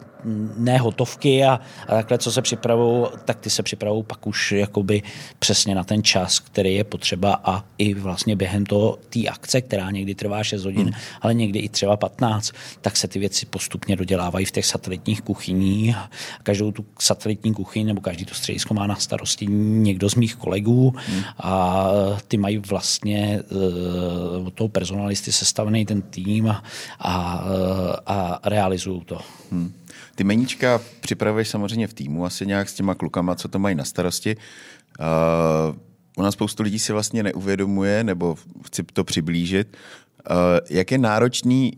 [0.58, 5.04] ne hotovky a, a takhle, co se připravují, tak ty se připravují pak už jakoby
[5.40, 9.92] přesně na ten čas, který je potřeba a i vlastně během toho té akce, která
[9.92, 10.94] někdy trvá 6 hodin, hmm.
[11.22, 15.96] ale někdy i třeba 15, tak se ty věci postupně dodělávají v těch satelitních kuchyních.
[16.44, 20.94] Každou tu satelitní kuchyň nebo každý to středisko má na starosti někdo z mých kolegů
[20.96, 21.24] hmm.
[21.38, 21.88] a
[22.28, 26.64] ty mají vlastně uh, od toho personalisty sestavený ten tým a,
[27.00, 27.42] a,
[28.06, 29.20] a realizují to.
[29.52, 29.74] Hmm.
[30.16, 33.84] Ty meníčka připravuješ samozřejmě v týmu, asi nějak s těma klukama, co to mají na
[33.84, 34.36] starosti.
[35.00, 35.76] Uh,
[36.18, 39.78] u nás spoustu lidí si vlastně neuvědomuje, nebo chci to přiblížit,
[40.30, 40.36] uh,
[40.70, 41.74] jak je náročný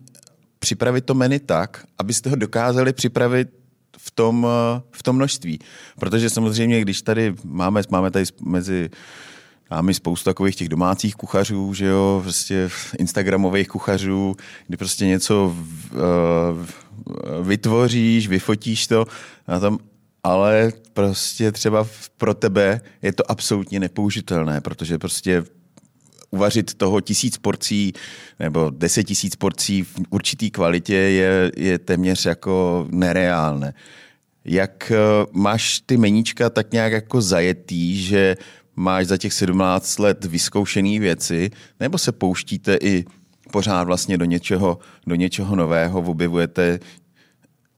[0.60, 3.50] připravit to menu tak, abyste ho dokázali připravit
[3.97, 4.47] v tom,
[4.91, 5.60] v tom množství.
[6.00, 8.89] Protože samozřejmě, když tady máme, máme tady mezi
[9.71, 12.69] Máme spoustu takových těch domácích kuchařů, že jo, prostě
[13.00, 14.36] instagramových kuchařů,
[14.67, 15.56] kdy prostě něco
[17.41, 19.06] vytvoříš, vyfotíš to
[19.48, 19.80] na tom,
[20.24, 25.43] ale prostě třeba pro tebe je to absolutně nepoužitelné, protože prostě
[26.32, 27.93] uvařit toho tisíc porcí
[28.39, 33.74] nebo deset tisíc porcí v určitý kvalitě je, je téměř jako nereálné.
[34.46, 34.98] Jak eh,
[35.32, 38.36] máš ty meníčka tak nějak jako zajetý, že
[38.76, 43.06] máš za těch 17 let vyzkoušené věci, nebo se pouštíte i
[43.52, 46.80] pořád vlastně do něčeho, do něčeho nového, objevujete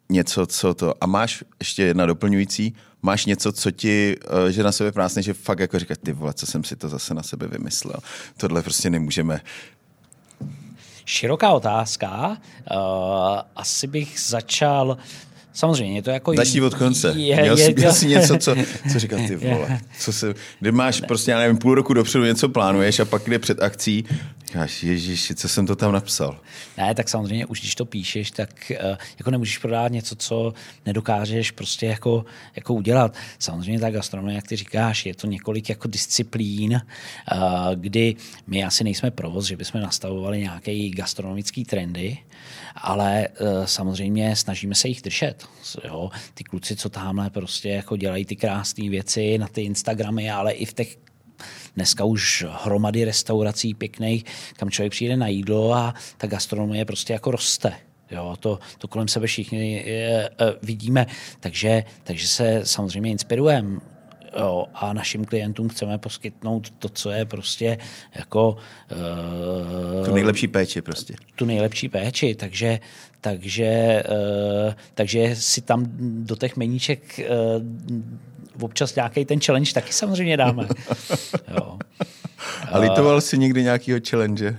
[0.10, 0.94] něco, co to...
[1.02, 4.16] A máš ještě jedna doplňující, máš něco, co ti,
[4.48, 6.90] eh, že na sebe prásne, že fakt jako říkat, ty vole, co jsem si to
[6.90, 8.00] zase na sebe vymyslel.
[8.38, 9.42] Tohle prostě nemůžeme
[11.10, 12.30] Široká otázka.
[12.30, 12.38] Uh,
[13.56, 14.98] asi bych začal
[15.60, 16.34] Samozřejmě, to jako...
[16.36, 17.14] Začni od konce.
[17.18, 18.56] Je, měl, je, jsi, měl jsi něco, co,
[18.92, 19.80] co říkat ty vole.
[20.00, 23.40] Co se, kdy máš prostě, já nevím, půl roku dopředu něco plánuješ a pak jde
[23.40, 24.06] před akcí,
[24.48, 26.40] říkáš, ježiši, co jsem to tam napsal.
[26.78, 30.54] Ne, tak samozřejmě už když to píšeš, tak uh, jako nemůžeš prodávat něco, co
[30.86, 33.16] nedokážeš prostě jako, jako udělat.
[33.40, 36.82] Samozřejmě ta gastronomie, jak ty říkáš, je to několik jako disciplín,
[37.34, 37.40] uh,
[37.76, 38.16] kdy
[38.48, 42.18] my asi nejsme provoz, že bychom nastavovali nějaké gastronomické trendy,
[42.82, 45.46] ale uh, samozřejmě snažíme se jich držet.
[45.84, 46.10] Jo?
[46.34, 50.66] Ty kluci, co tamhle prostě jako dělají ty krásné věci na ty Instagramy, ale i
[50.66, 50.98] v těch
[51.76, 54.26] dneska už hromady restaurací pěkných,
[54.58, 57.74] kam člověk přijde na jídlo a ta gastronomie prostě jako roste.
[58.12, 60.30] Jo, to, to kolem sebe všichni je, je,
[60.62, 61.06] vidíme,
[61.40, 63.80] takže, takže se samozřejmě inspirujeme.
[64.40, 67.78] Jo, a našim klientům chceme poskytnout to, co je prostě
[68.16, 68.58] jako...
[70.00, 71.16] Uh, tu nejlepší péči prostě.
[71.36, 72.80] Tu nejlepší péči, takže,
[73.22, 80.38] takže, uh, takže si tam do těch meníček uh, občas nějaký ten challenge taky samozřejmě
[80.38, 80.68] dáme.
[81.48, 81.78] jo.
[82.72, 84.58] A litoval jsi někdy nějakýho challenge?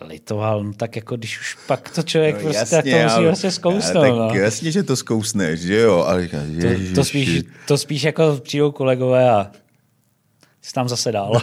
[0.00, 3.24] Litoval, no tak jako když už pak to člověk no, prostě jasně, tak to musí
[3.24, 4.02] vlastně zkousnout.
[4.02, 4.40] Tak no.
[4.40, 6.04] jasně, že to zkousneš, že jo?
[6.06, 9.50] Ale to, to, spíš, to spíš jako přijdou kolegové a
[10.62, 11.42] jsi tam zase dál.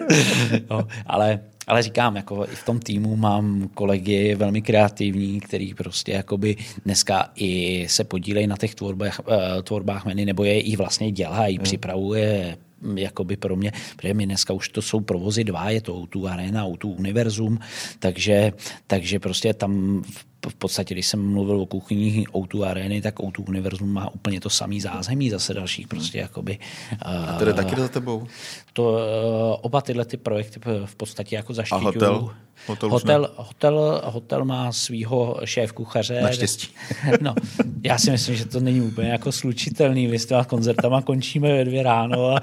[0.70, 6.12] no, ale, ale říkám, jako i v tom týmu mám kolegy velmi kreativní, který prostě
[6.12, 11.12] jakoby dneska i se podílejí na těch tvorbách, uh, tvorbách menu, nebo je i vlastně
[11.12, 11.64] dělají, hmm.
[11.64, 12.56] připravuje
[12.94, 16.66] jakoby pro mě, protože my dneska už to jsou provozy dva, je to O2 Arena,
[16.66, 17.58] O2 Univerzum,
[17.98, 18.52] takže,
[18.86, 23.92] takže prostě tam v podstatě, když jsem mluvil o kuchyni O2 Areny, tak O2 Univerzum
[23.92, 26.58] má úplně to samý zázemí zase dalších prostě jakoby.
[27.02, 28.26] A to jde taky za tebou?
[28.72, 31.82] To, eh, oba tyhle ty projekty v podstatě jako zaštiťují.
[31.82, 32.30] A hotel?
[32.66, 36.20] Hotel, hotel, hotel, hotel má svého šéf kuchaře.
[36.20, 36.68] Naštěstí.
[37.20, 37.34] No,
[37.82, 40.06] já si myslím, že to není úplně jako slučitelný.
[40.06, 42.40] Vy s těma koncertama končíme ve dvě ráno a,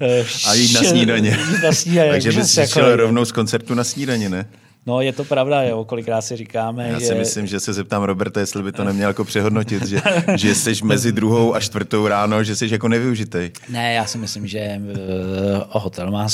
[0.00, 1.28] eh, a jít na snídaně.
[1.28, 2.96] Jít na snídaně Takže bys jako...
[2.96, 4.48] rovnou z koncertu na snídaně, ne?
[4.86, 6.88] No, je to pravda, jo, kolikrát si říkáme.
[6.88, 7.06] Já že...
[7.06, 10.00] si myslím, že se zeptám Roberta, jestli by to neměl jako přehodnotit, že,
[10.36, 13.50] že jsi mezi druhou a čtvrtou ráno, že jsi jako nevyužitej.
[13.68, 16.26] Ne, já si myslím, že uh, hotel, má,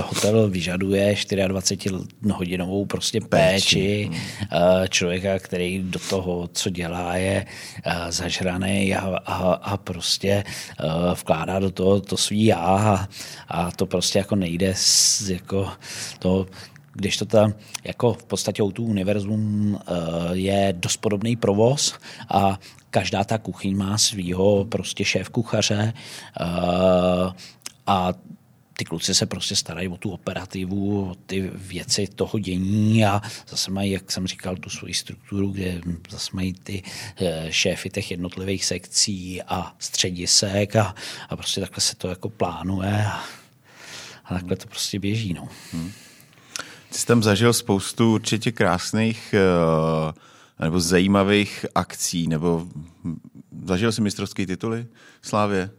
[0.00, 3.28] hotel vyžaduje 24-hodinovou prostě péči.
[3.28, 4.10] péči.
[4.10, 7.46] Uh, člověka, který do toho, co dělá, je
[7.86, 10.44] uh, zažraný a, a, a prostě
[10.84, 13.08] uh, vkládá do toho to svý já a,
[13.48, 15.68] a to prostě jako nejde z, jako
[16.18, 16.46] to
[16.92, 17.52] když to ta,
[17.84, 19.92] jako v podstatě tu univerzum eh,
[20.32, 21.94] je dost podobný provoz
[22.28, 22.58] a
[22.90, 25.92] každá ta kuchyň má svýho prostě šéf kuchaře
[26.40, 27.32] eh,
[27.86, 28.12] a
[28.76, 33.70] ty kluci se prostě starají o tu operativu, o ty věci toho dění a zase
[33.70, 36.82] mají, jak jsem říkal, tu svoji strukturu, kde zase mají ty
[37.16, 40.94] eh, šéfy těch jednotlivých sekcí a středisek a,
[41.28, 43.24] a prostě takhle se to jako plánuje a,
[44.24, 45.32] a takhle to prostě běží.
[45.32, 45.48] No.
[45.72, 45.92] Hmm.
[46.92, 50.12] Ty jsi tam zažil spoustu určitě krásných uh,
[50.64, 52.66] nebo zajímavých akcí, nebo
[53.64, 54.86] zažil jsi mistrovské tituly
[55.22, 55.70] Slávě?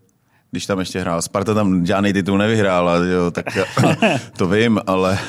[0.52, 1.22] Když tam ještě hrál.
[1.22, 3.46] Sparta tam žádný titul nevyhrála, jo, tak
[4.38, 5.20] to vím, ale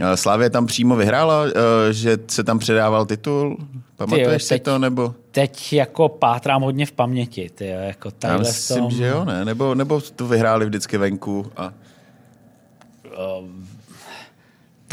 [0.00, 3.56] eh, Slávě tam přímo vyhrála, eh, že se tam předával titul?
[3.96, 5.14] Pamatuješ ty, si to, nebo?
[5.30, 7.50] Teď jako pátrám hodně v paměti.
[7.54, 8.90] Ty, jako Já myslím, tom...
[8.90, 9.44] že jo, ne?
[9.44, 11.72] Nebo, nebo to vyhráli vždycky venku a...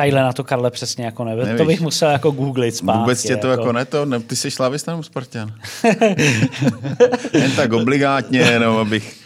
[0.01, 1.23] Tadyhle na to, Karle, přesně jako.
[1.23, 1.57] Nevíš.
[1.57, 2.99] To bych musel jako googlit zpátky.
[2.99, 5.53] Vůbec tě to jako, jako ne to, ne, ty jsi slavista nebo Spartan?
[7.33, 9.21] Jen tak obligátně, jenom abych...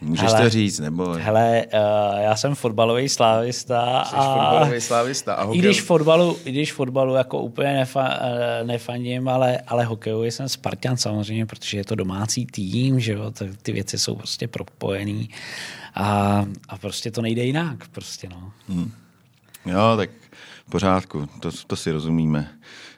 [0.00, 1.12] Můžeš hele, to říct, nebo...
[1.12, 4.04] Hele, uh, já jsem fotbalový slávista.
[4.04, 5.34] Jsi a fotbalový slávista.
[5.34, 5.58] A hokej...
[5.58, 10.48] I když fotbalu, i když fotbalu jako úplně nefa, uh, nefandím, ale, ale hokeju jsem
[10.48, 15.28] Spartan samozřejmě, protože je to domácí tým, že jo, tak ty věci jsou prostě propojený
[15.94, 18.52] a, a prostě to nejde jinak, prostě no.
[18.68, 18.92] Hmm.
[19.66, 20.10] Jo, tak
[20.66, 22.48] v pořádku, to, to si rozumíme.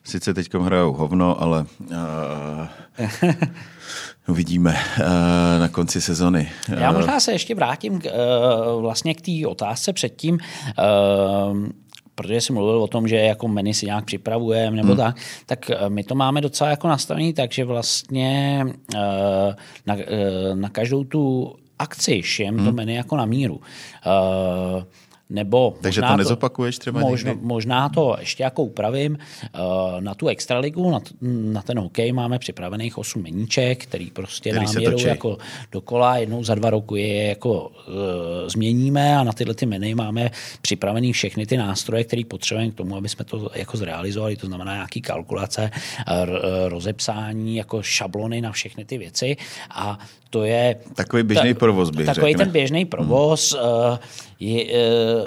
[0.04, 2.66] Sice teď hrajou hovno, ale uh,
[4.28, 5.06] uvidíme uh,
[5.60, 6.50] na konci sezony.
[6.68, 10.38] Já možná se ještě vrátím k, uh, vlastně k té otázce předtím.
[11.54, 11.58] Uh,
[12.14, 14.96] protože jsem mluvil o tom, že jako menu si nějak připravujeme nebo hmm.
[14.96, 18.64] tak, tak my to máme docela jako nastavený, takže vlastně
[19.86, 19.96] na,
[20.54, 22.66] na každou tu akci šijem hmm.
[22.66, 23.60] to menu jako na míru.
[25.30, 29.18] Nebo Takže to nezopakuješ třeba možno, Možná to ještě jako upravím.
[29.44, 29.48] Eh,
[30.00, 31.00] na tu extraligu, na,
[31.52, 35.38] na ten hokej máme připravených 8 meníček, který prostě který nám jedou jako
[35.72, 36.16] dokola.
[36.16, 37.72] Jednou za dva roky je jako uh,
[38.46, 40.30] změníme a na tyhle ty meny máme
[40.62, 44.36] připravený všechny ty nástroje, které potřebujeme k tomu, aby jsme to jako zrealizovali.
[44.36, 45.70] To znamená nějaký kalkulace,
[46.06, 49.36] r, rozepsání, jako šablony na všechny ty věci.
[49.70, 49.98] A
[50.30, 50.76] to je...
[50.94, 52.44] Takový běžný ta, provoz, bych Takový řekne.
[52.44, 53.52] ten běžný provoz.
[53.52, 53.98] Hmm.
[54.40, 55.26] Je, je,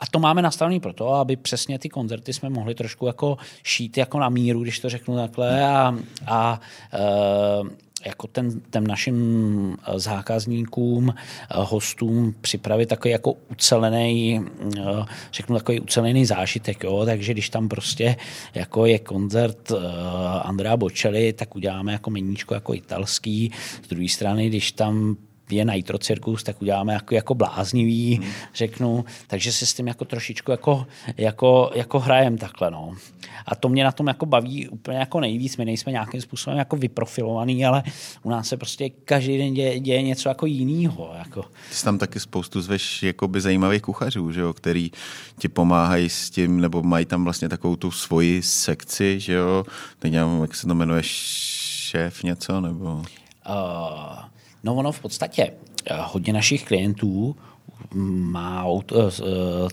[0.00, 4.18] a to máme nastavený proto, aby přesně ty koncerty jsme mohli trošku jako šít jako
[4.18, 5.64] na míru, když to řeknu takhle.
[5.64, 6.60] A, a
[8.06, 9.16] jako ten, ten našim
[9.72, 14.40] eh, zákazníkům, eh, hostům připravit takový jako ucelený,
[14.78, 14.82] eh,
[15.32, 17.02] řeknu takový ucelený zážitek, jo?
[17.04, 18.16] takže když tam prostě
[18.54, 19.72] jako je koncert
[20.42, 23.52] Andrea Bocelli, tak uděláme jako meníčko jako italský.
[23.82, 25.16] Z druhé strany, když tam
[25.50, 28.30] je Nitro Circus, tak uděláme jako, jako bláznivý, hmm.
[28.54, 32.94] řeknu, takže si s tím jako trošičku jako, jako, jako hrajem takhle, no.
[33.46, 36.76] A to mě na tom jako baví úplně jako nejvíc, my nejsme nějakým způsobem jako
[36.76, 37.82] vyprofilovaný, ale
[38.22, 41.10] u nás se prostě každý den děje, děje něco jako jinýho.
[41.18, 41.42] Jako.
[41.42, 44.90] Ty jsi tam taky spoustu zveš jakoby zajímavých kuchařů, že jo, který
[45.38, 49.64] ti pomáhají s tím, nebo mají tam vlastně takovou tu svoji sekci, že jo,
[49.98, 53.02] teď nevím, jak se to jmenuje, šéf něco, nebo...
[53.48, 54.24] Uh,
[54.66, 57.36] no ono v podstatě uh, hodně našich klientů
[57.94, 59.24] má eh, eh,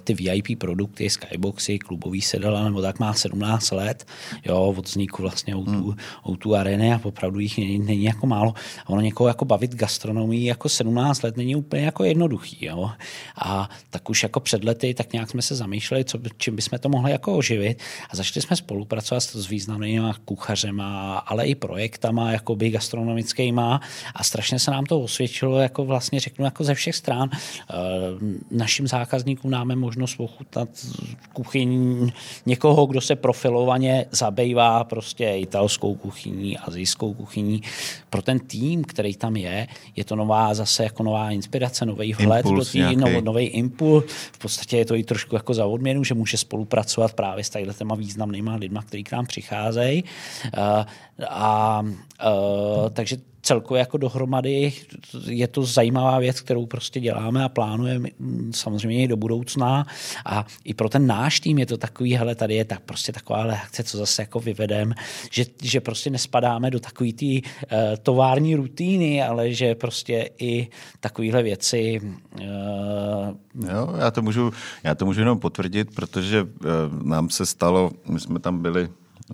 [0.04, 4.08] ty VIP produkty, skyboxy, klubový sedala nebo tak má 17 let,
[4.46, 5.96] jo, od vzniku vlastně o tu,
[6.26, 6.38] hmm.
[6.38, 8.54] tu areny a opravdu jich není, není jako málo.
[8.86, 12.92] A ono někoho jako bavit gastronomii jako 17 let není úplně jako jednoduchý, jo.
[13.38, 16.90] A tak už jako před lety tak nějak jsme se zamýšleli, co, čím bychom to
[16.90, 23.82] mohli jako oživit a začali jsme spolupracovat s významnými kuchařema, ale i projektama jakoby gastronomickýma
[24.16, 27.30] a strašně se nám to osvědčilo, jako vlastně řeknu, jako ze všech stran.
[28.12, 30.70] Uh, našim zákazníkům dáme možnost ochutnat
[31.34, 32.12] kuchyň
[32.46, 37.62] někoho, kdo se profilovaně zabývá prostě italskou kuchyní, azijskou kuchyní.
[38.14, 42.46] Pro ten tým, který tam je, je to nová zase jako nová inspirace, nový vhled
[42.46, 44.04] do tý, no, nový impuls.
[44.08, 47.96] V podstatě je to i trošku jako za odměnu, že může spolupracovat právě s těma
[47.96, 50.04] významnýma lidma, kteří k nám přicházejí.
[50.04, 50.86] Uh,
[51.30, 54.74] a uh, takže celkově jako dohromady
[55.26, 59.88] je to zajímavá věc, kterou prostě děláme a plánujeme mm, samozřejmě i do budoucna.
[60.26, 63.44] A i pro ten náš tým je to takový, hele, tady je tak prostě taková
[63.54, 64.94] akce, co zase jako vyvedem,
[65.32, 67.40] že, že prostě nespadáme do takové té uh,
[68.04, 70.68] tovární rutiny, ale že prostě i
[71.00, 72.48] takovéhle věci uh,
[73.70, 74.52] Jo, já to můžu,
[74.84, 76.50] já to můžu jenom potvrdit, protože uh,
[77.04, 78.90] nám se stalo, my jsme tam byli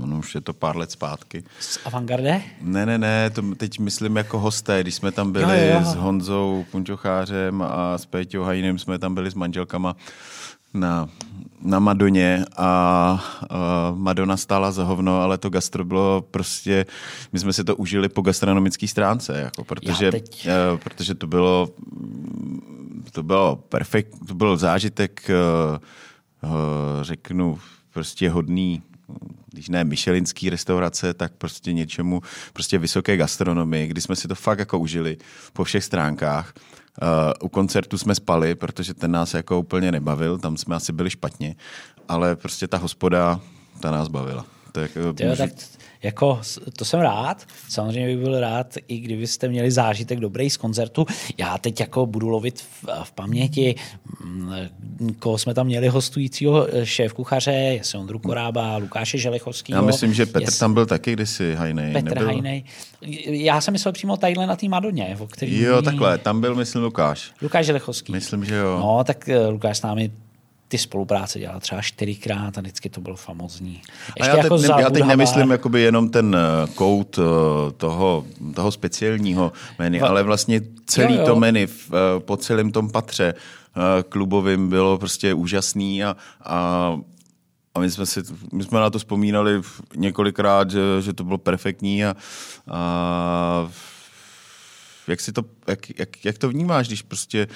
[0.06, 1.44] No, už je to pár let zpátky.
[1.60, 2.42] Z Avantgarde?
[2.62, 5.86] Ne, ne, ne, to teď myslím jako hosté, když jsme tam byli jo, jo.
[5.86, 9.96] s Honzou Punčochářem a s Péťou Hajinem, jsme tam byli s manželkama
[10.74, 11.10] na,
[11.62, 12.68] na Madoně a,
[13.50, 16.86] a Madonna stála za hovno, ale to gastro bylo prostě,
[17.34, 20.48] my jsme si to užili po gastronomické stránce, jako, protože, teď...
[20.72, 21.70] uh, protože to bylo
[23.12, 27.60] to bylo perfekt, to byl zážitek, uh, uh, řeknu,
[27.94, 28.82] prostě hodný
[29.52, 32.22] když ne Michelinský restaurace, tak prostě něčemu,
[32.54, 35.18] prostě vysoké gastronomii, kdy jsme si to fakt jako užili
[35.54, 36.54] po všech stránkách.
[37.02, 41.10] Uh, u koncertu jsme spali, protože ten nás jako úplně nebavil, tam jsme asi byli
[41.10, 41.56] špatně,
[42.08, 43.40] ale prostě ta hospoda,
[43.80, 44.46] ta nás bavila.
[44.72, 45.38] Tak, Tyjo, můžu...
[45.38, 45.52] tak
[46.04, 46.42] jako,
[46.78, 47.46] to jsem rád.
[47.70, 51.06] Samozřejmě bych byl rád, i kdybyste měli zážitek dobrý z koncertu.
[51.38, 53.76] Já teď jako budu lovit v, v paměti,
[54.26, 54.54] mm,
[55.20, 59.74] koho jsme tam měli hostujícího eh, šéf kuchaře, jestli Ondru Korába, Lukáše Želechovský.
[59.74, 60.60] Já myslím, že Petr jestli...
[60.60, 61.94] tam byl taky kdysi, Hajnej.
[61.94, 62.26] Petr nebyl?
[62.26, 62.64] Hajnej.
[63.26, 65.18] Já jsem myslel přímo tadyhle na té Madoně.
[65.20, 65.62] O který...
[65.62, 67.32] Jo, takhle, tam byl, myslím, Lukáš.
[67.42, 68.12] Lukáš Želechovský.
[68.12, 68.80] Myslím, že jo.
[68.80, 70.12] No, tak eh, Lukáš s námi
[70.70, 73.82] ty spolupráce dělal třeba čtyřikrát a vždycky to bylo famozní.
[74.18, 77.24] Ještě a já, jako teď, ne, já teď nemyslím jakoby jenom ten eh, kout eh,
[77.72, 81.26] toho, toho speciálního menu, ale vlastně celý jo, jo.
[81.26, 83.34] to menu v, eh, po celém tom patře
[84.10, 86.98] klubovým bylo prostě úžasný a, a
[87.76, 88.22] a my jsme, si,
[88.54, 89.62] my jsme na to vzpomínali
[89.96, 92.16] několikrát, že, že to bylo perfektní a,
[92.68, 93.72] a
[95.08, 97.54] jak, si to, jak, jak, jak to vnímáš, když prostě Uh,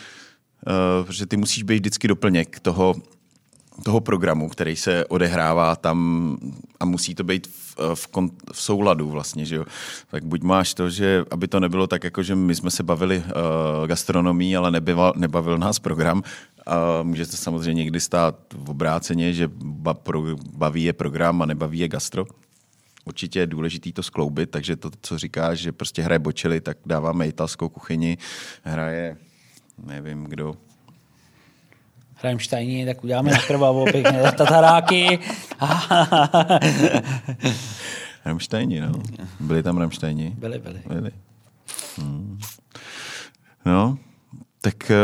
[1.05, 2.95] protože ty musíš být vždycky doplněk toho,
[3.83, 6.37] toho programu, který se odehrává tam
[6.79, 9.65] a musí to být v, eh, v, kon, v souladu vlastně, že jo.
[10.11, 13.17] Tak buď máš to, že aby to nebylo tak, jako že my jsme se bavili
[13.17, 16.23] uh, gastronomí, ale nebyval, nebavil nás program.
[16.67, 19.49] A může se samozřejmě někdy stát v obráceně, že
[20.53, 22.25] baví je program a nebaví je gastro.
[23.05, 27.27] Určitě je důležité to skloubit, takže to, co říkáš, že prostě hraje bočely, tak dáváme
[27.27, 28.17] italskou kuchyni,
[28.63, 29.17] hraje
[29.77, 30.55] nevím kdo.
[32.23, 35.19] Rammsteini, tak uděláme na krvavo pěkně tataráky.
[38.25, 38.91] Rammsteini, no.
[39.39, 40.35] Byli tam Rammsteini?
[40.37, 40.81] Byli, byli.
[40.87, 41.11] byli.
[41.97, 42.39] Hmm.
[43.65, 43.97] No,
[44.61, 44.95] tak eh,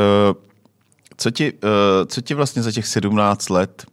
[1.17, 3.86] co ti, eh, co ti vlastně za těch 17 let,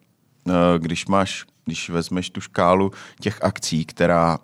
[0.49, 4.39] eh, když máš, když vezmeš tu škálu těch akcí, která,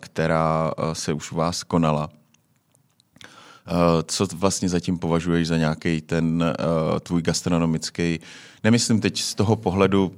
[0.00, 2.08] která se už u vás konala,
[4.04, 8.20] co vlastně zatím považuješ za nějaký ten uh, tvůj gastronomický,
[8.64, 10.12] nemyslím teď z toho pohledu,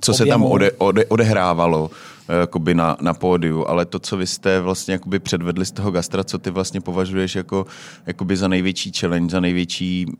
[0.00, 0.26] co Objemu.
[0.26, 4.60] se tam ode, ode, odehrávalo uh, jakoby na, na pódiu, ale to, co vy jste
[4.60, 7.66] vlastně jakoby předvedli z toho gastra, co ty vlastně považuješ jako
[8.06, 10.16] jakoby za největší challenge, za největší, uh,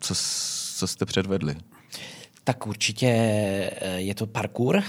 [0.00, 0.14] co,
[0.76, 1.56] co jste předvedli?
[2.44, 3.06] Tak určitě
[3.96, 4.82] je to parkour,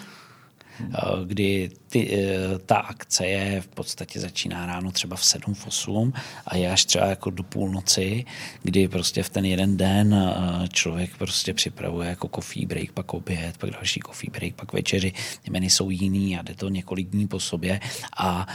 [1.25, 2.27] kdy ty,
[2.65, 6.13] ta akce je v podstatě začíná ráno třeba v 7, v 8
[6.45, 8.25] a je až třeba jako do půlnoci,
[8.63, 10.33] kdy prostě v ten jeden den
[10.73, 15.13] člověk prostě připravuje jako coffee break, pak oběd, pak další coffee break, pak večeři.
[15.41, 17.79] Ty meny jsou jiný a jde to několik dní po sobě
[18.17, 18.47] a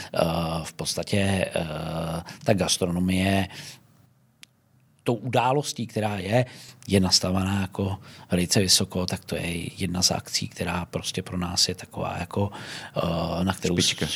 [0.65, 1.53] v podstatě
[2.45, 3.49] ta gastronomie
[5.05, 6.45] tou událostí, která je,
[6.89, 7.97] je nastavená jako
[8.31, 12.51] velice vysoko, tak to je jedna z akcí, která prostě pro nás je taková jako,
[13.03, 14.07] uh, na kterou špička.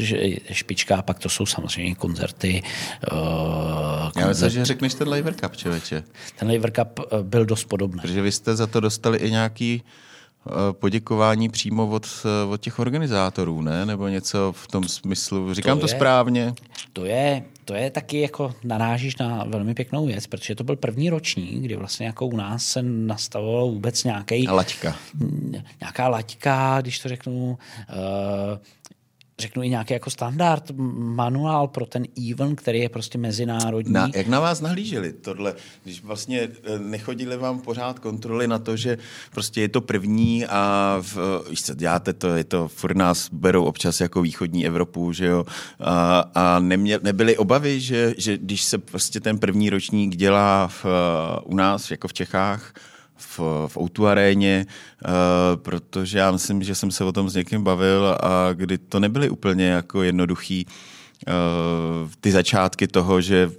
[0.52, 2.62] špička, a pak to jsou samozřejmě koncerty.
[3.12, 3.18] Uh,
[4.04, 4.20] koncert.
[4.20, 6.02] Já myslím, že řekneš ten Lever Cup, člověče.
[6.38, 8.00] Ten Lever Cup uh, byl dost podobný.
[8.00, 9.82] Protože vy jste za to dostali i nějaký
[10.72, 12.06] poděkování přímo od,
[12.48, 13.86] od těch organizátorů, ne?
[13.86, 15.54] Nebo něco v tom smyslu.
[15.54, 16.54] Říkám to, to je, správně?
[16.92, 21.10] To je, to je taky jako narážíš na velmi pěknou věc, protože to byl první
[21.10, 24.48] ročník, kdy vlastně jako u nás se nastavovalo vůbec nějaký...
[24.48, 24.96] Laťka.
[25.80, 27.58] Nějaká laťka, když to řeknu,
[27.88, 28.58] uh,
[29.38, 33.92] řeknu i nějaký jako standard manuál pro ten event, který je prostě mezinárodní.
[33.92, 38.76] Na, jak na vás nahlíželi tohle, když vlastně eh, nechodili vám pořád kontroly na to,
[38.76, 38.98] že
[39.30, 43.64] prostě je to první a v, víš co, děláte to, je to, furt nás berou
[43.64, 45.44] občas jako východní Evropu, že jo,
[45.80, 50.86] a, a nemě, nebyly obavy, že, že když se prostě ten první ročník dělá v,
[51.44, 52.72] u nás, jako v Čechách,
[53.16, 54.66] v, v Outu aréně,
[55.04, 55.10] uh,
[55.62, 59.30] protože já myslím, že jsem se o tom s někým bavil a kdy to nebyly
[59.30, 63.50] úplně jako jednoduchý uh, ty začátky toho, že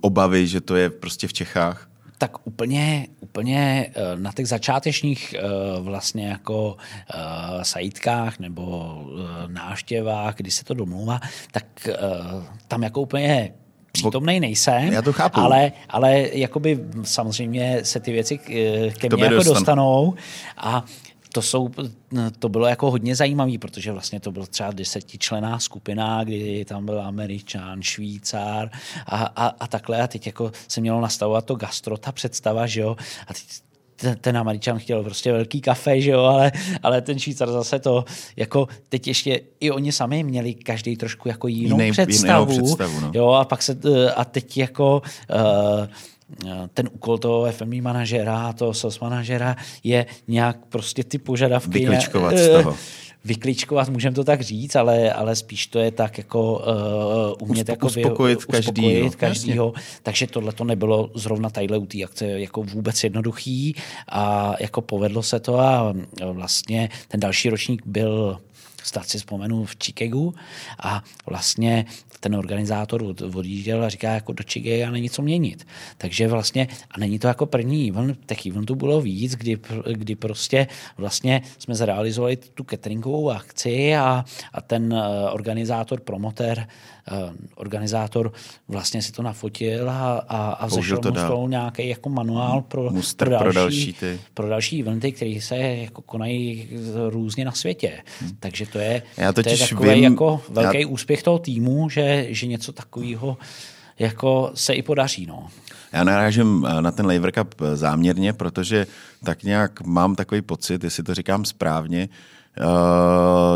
[0.00, 1.88] obavy, že to je prostě v Čechách.
[2.18, 5.34] Tak úplně, úplně eh, na těch začátečních
[5.80, 6.76] vlastně jako
[7.62, 8.96] sajtkách nebo
[9.46, 11.20] náštěvách, kdy se to domluvá,
[11.52, 11.88] tak
[12.68, 13.52] tam jako úplně
[13.92, 15.40] přítomnej nejsem, Já to chápu.
[15.40, 19.54] ale, ale jakoby samozřejmě se ty věci ke mně jako dostan.
[19.54, 20.14] dostanou
[20.56, 20.84] a
[21.32, 21.70] to, jsou,
[22.38, 27.02] to bylo jako hodně zajímavé, protože vlastně to byla třeba desetičlená skupina, kdy tam byl
[27.02, 28.70] Američan, Švýcar
[29.06, 32.80] a, a, a takhle a teď jako se mělo nastavovat to gastro, ta představa, že
[32.80, 33.44] jo, a teď
[34.02, 38.04] ten, ten Američan chtěl prostě velký kafe, že jo, ale, ale ten Švýcar zase to,
[38.36, 43.10] jako teď ještě i oni sami měli každý trošku jako jinou Jiný, představu, představu no.
[43.14, 43.78] jo, a pak se,
[44.16, 45.86] a teď jako uh,
[46.74, 51.78] ten úkol toho FMI manažera, toho sales manažera je nějak prostě ty požadavky...
[51.78, 52.76] Vykličkovat z toho
[53.24, 56.52] vykličkovat, můžeme to tak říct, ale, ale spíš to je tak jako
[57.38, 59.10] uh, umět Uspo, jako uspokojit, vy, každýho.
[59.10, 59.72] každýho.
[60.02, 63.76] Takže tohle to nebylo zrovna tadyhle u té akce jako vůbec jednoduchý
[64.08, 65.94] a jako povedlo se to a
[66.32, 68.38] vlastně ten další ročník byl
[68.82, 70.34] snad si vzpomenu v Chicagu
[70.78, 71.84] a vlastně
[72.22, 75.66] ten organizátor odjížděl a říká, jako do Chicago není co měnit.
[75.98, 79.58] Takže vlastně, a není to jako první event, těch eventů bylo víc, kdy,
[79.92, 80.66] kdy prostě
[80.96, 86.66] vlastně jsme zrealizovali tu cateringovou akci a, a ten eh, organizátor, promoter
[87.08, 88.32] Eh, organizátor
[88.68, 93.30] vlastně si to nafotil a, a, a vzešel to mu nějaký jako manuál pro, pro,
[93.30, 94.20] další, pro, další ty.
[94.34, 96.68] pro další eventy, které se jako konají
[97.08, 97.92] různě na světě.
[98.20, 98.30] Hmm.
[98.40, 100.86] Takže to je, já to je takový vím, jako velký já...
[100.86, 103.38] úspěch toho týmu, že, že něco takového
[103.98, 105.26] jako se i podaří.
[105.26, 105.48] No.
[105.92, 108.86] Já narážím eh, na ten Lever Cup eh, záměrně, protože
[109.24, 112.08] tak nějak mám takový pocit, jestli to říkám správně,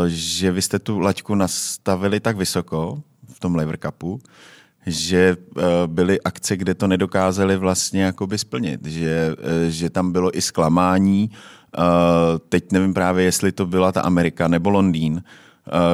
[0.07, 3.01] že vy jste tu laťku nastavili tak vysoko,
[3.33, 4.19] v tom Lever Cupu,
[4.85, 5.37] že
[5.85, 9.35] byly akce, kde to nedokázali vlastně jakoby splnit, že,
[9.69, 11.31] že tam bylo i zklamání.
[12.49, 15.23] Teď nevím právě, jestli to byla ta Amerika nebo Londýn,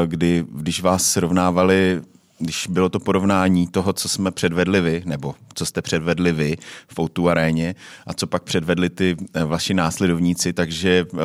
[0.06, 2.02] kdy když vás srovnávali
[2.44, 7.00] když bylo to porovnání toho, co jsme předvedli vy, nebo co jste předvedli vy v
[7.00, 7.76] Outu aréně
[8.08, 11.18] a co pak předvedli ty eh, vaši následovníci, takže eh,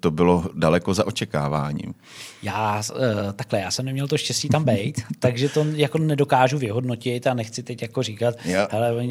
[0.00, 1.94] to bylo daleko za očekáváním.
[2.42, 7.26] Já eh, takhle, já jsem neměl to štěstí tam být, takže to jako nedokážu vyhodnotit
[7.26, 8.68] a nechci teď jako říkat, ja.
[8.70, 8.92] hele,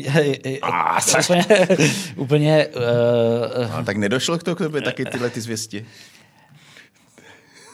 [1.15, 1.45] úplně,
[2.15, 2.67] úplně
[3.77, 5.85] uh, tak nedošlo k tomu taky tyhle ty zvěsti?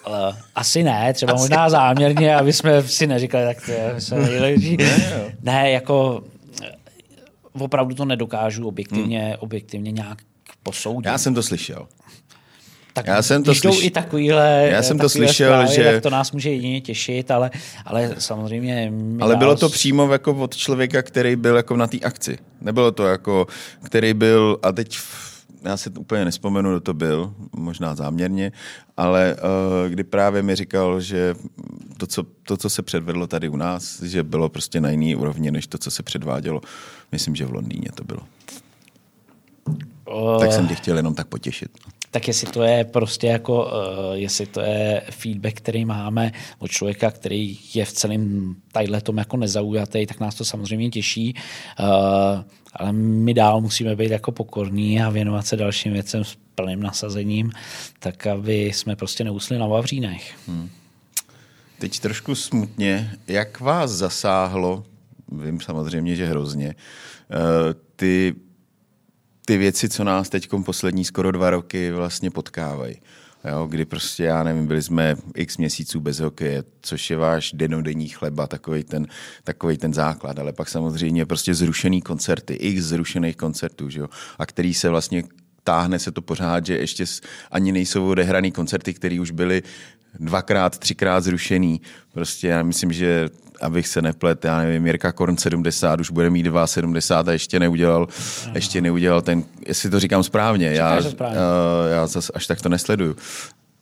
[0.07, 1.41] Uh, asi ne, třeba asi.
[1.41, 4.77] možná záměrně, aby jsme si neříkali, tak to je nejlepší.
[5.41, 6.23] ne, jako
[6.63, 6.71] eh,
[7.53, 9.35] opravdu to nedokážu objektivně, hmm.
[9.39, 10.17] objektivně nějak
[10.63, 11.09] posoudit.
[11.09, 11.87] Já jsem to slyšel.
[12.93, 13.85] Tak já jsem to slyš...
[13.85, 16.01] i takovýhle, já jsem to slyšel, zprávy, že...
[16.01, 17.51] To nás může jedině těšit, ale,
[17.85, 18.93] ale samozřejmě...
[19.19, 22.37] Ale bylo to přímo jako od člověka, který byl jako na té akci.
[22.61, 23.47] Nebylo to jako,
[23.83, 24.97] který byl, a teď
[25.61, 28.51] já si úplně nespomenu, kdo to byl, možná záměrně,
[28.97, 31.35] ale uh, kdy právě mi říkal, že
[31.97, 35.51] to co, to, co se předvedlo tady u nás, že bylo prostě na jiný úrovni,
[35.51, 36.61] než to, co se předvádělo,
[37.11, 38.21] myslím, že v Londýně to bylo.
[40.13, 41.71] Uh, tak jsem tě chtěl jenom tak potěšit.
[42.11, 43.71] Tak jestli to je prostě jako, uh,
[44.13, 49.37] jestli to je feedback, který máme od člověka, který je v celém tadyhle tom jako
[49.37, 51.35] nezaujatý, tak nás to samozřejmě těší.
[51.79, 51.87] Uh,
[52.73, 57.51] ale my dál musíme být jako pokorní a věnovat se dalším věcem s plným nasazením,
[57.99, 60.33] tak aby jsme prostě neusli na Vavřínech.
[60.47, 60.69] Hmm.
[61.79, 64.83] Teď trošku smutně, jak vás zasáhlo,
[65.31, 66.67] vím samozřejmě, že hrozně,
[67.29, 68.35] uh, ty
[69.51, 72.95] ty věci, co nás teď poslední skoro dva roky vlastně potkávají.
[73.49, 78.09] Jo, kdy prostě, já nevím, byli jsme x měsíců bez hokeje, což je váš denodenní
[78.09, 79.07] chleba, takový ten,
[79.43, 84.07] takový ten základ, ale pak samozřejmě prostě zrušený koncerty, x zrušených koncertů, že jo,
[84.39, 85.23] a který se vlastně
[85.63, 87.05] táhne se to pořád, že ještě
[87.51, 89.63] ani nejsou odehraný koncerty, které už byly
[90.19, 91.81] dvakrát, třikrát zrušený.
[92.13, 93.29] Prostě já myslím, že
[93.61, 98.07] abych se neplet, já nevím, Jirka Korn 70, už bude mít 2,70 a ještě neudělal,
[98.53, 100.97] ještě neudělal ten, jestli to říkám správně, já.
[100.97, 101.31] Uh,
[101.91, 103.15] já zase až tak to nesleduju.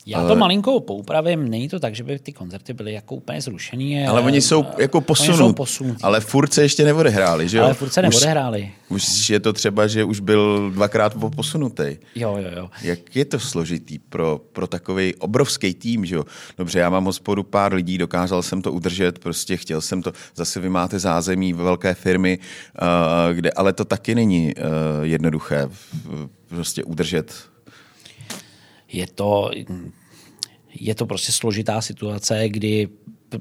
[0.10, 4.08] Já to malinko poupravím, není to tak, že by ty koncerty byly jako úplně zrušený.
[4.08, 5.58] Ale oni jsou jako posunut,
[6.02, 7.64] ale furt se ještě neodehráli, že jo?
[7.64, 8.72] Ale furt se neodehráli.
[8.90, 11.98] Už, už je to třeba, že už byl dvakrát posunutý.
[12.16, 12.70] Jo, jo, jo.
[12.82, 16.26] Jak je to složitý pro, pro takový obrovský tým, že jo?
[16.58, 20.60] Dobře, já mám hospodu pár lidí, dokázal jsem to udržet, prostě chtěl jsem to, zase
[20.60, 22.40] vy máte zázemí velké firmy,
[22.82, 24.64] uh, kde, ale to taky není uh,
[25.04, 25.70] jednoduché
[26.48, 27.34] prostě udržet
[28.92, 29.52] je to,
[30.74, 32.88] je to prostě složitá situace, kdy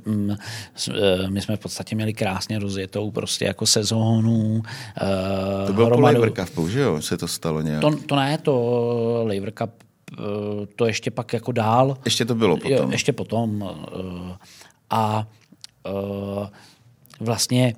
[0.06, 4.62] mm, eh, my jsme v podstatě měli krásně rozjetou prostě jako sezónu.
[4.96, 6.16] Eh, to bylo hromadu...
[6.16, 7.02] po Laver Cupu, že jo?
[7.02, 7.80] Se to stalo nějak?
[7.80, 9.70] To, to ne, to Laver Cup
[10.12, 10.16] eh,
[10.76, 11.96] to ještě pak jako dál.
[12.04, 12.72] Ještě to bylo potom.
[12.72, 13.70] Jo, ještě potom.
[14.90, 15.26] A
[17.20, 17.74] vlastně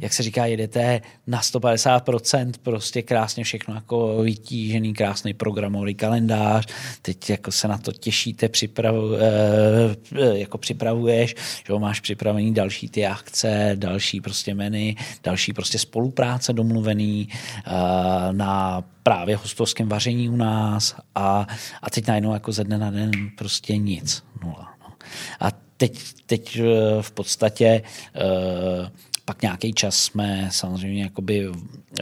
[0.00, 6.66] jak se říká, jedete na 150%, prostě krásně všechno jako vytížený, krásný programový kalendář,
[7.02, 11.34] teď jako se na to těšíte, připravu, eh, jako připravuješ,
[11.66, 14.94] že máš připravený další ty akce, další prostě menu,
[15.24, 17.28] další prostě spolupráce domluvený
[17.66, 17.70] eh,
[18.32, 21.46] na právě hostovském vaření u nás a,
[21.82, 24.74] a teď najednou jako ze dne na den prostě nic, nula.
[24.80, 24.94] No.
[25.40, 26.62] A teď, teď eh,
[27.02, 27.82] v podstatě
[28.16, 28.88] uh,
[29.28, 31.48] pak nějaký čas jsme samozřejmě jakoby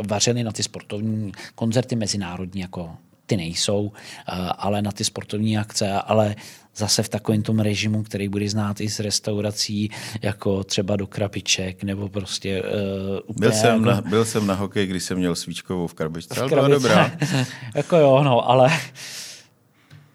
[0.07, 2.97] vařili na ty sportovní koncerty mezinárodní, jako
[3.27, 6.37] ty nejsou, eh, ale na ty sportovní akce, ale
[6.77, 9.91] zase v takovém tom režimu, který bude znát i z restaurací,
[10.23, 13.85] jako třeba do krabiček, nebo prostě uh, byl, jsem jako...
[13.85, 17.11] na, byl jsem na hokej, když jsem měl svíčkovou v krabičce, ale byla dobrá.
[17.75, 18.71] jako jo, no, ale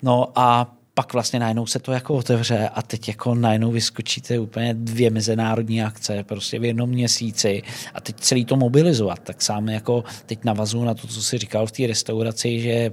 [0.01, 4.74] no a pak vlastně najednou se to jako otevře a teď jako najednou vyskočíte úplně
[4.74, 7.64] dvě mezinárodní akce prostě v jednom měsíci
[7.94, 11.68] a teď celý to mobilizovat, tak sám jako teď navazuju na to, co jsi říkal
[11.68, 12.92] v té restauraci, že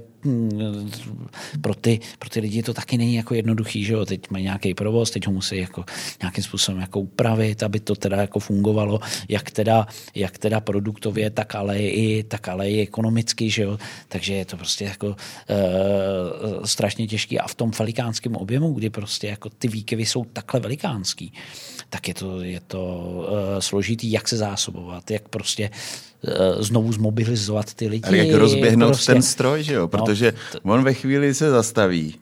[1.61, 4.73] pro ty, pro ty lidi to taky není jako jednoduchý, že jo, teď mají nějaký
[4.73, 5.85] provoz, teď ho musí jako
[6.21, 8.99] nějakým způsobem jako upravit, aby to teda jako fungovalo,
[9.29, 14.33] jak teda, jak teda produktově, tak ale i, tak ale i ekonomicky, že jo, takže
[14.33, 15.15] je to prostě jako uh,
[16.65, 17.39] strašně těžký.
[17.39, 21.33] A v tom velikánském objemu, kdy prostě jako ty výkyvy jsou takhle velikánský,
[21.89, 22.81] tak je to, je to
[23.31, 25.69] uh, složitý, jak se zásobovat, jak prostě
[26.21, 28.07] uh, znovu zmobilizovat ty lidi.
[28.07, 29.13] Ale jak rozběhnout prostě...
[29.13, 29.81] ten stroj, že jo?
[29.81, 30.69] No, Protože no, to...
[30.73, 32.15] on ve chvíli se zastaví,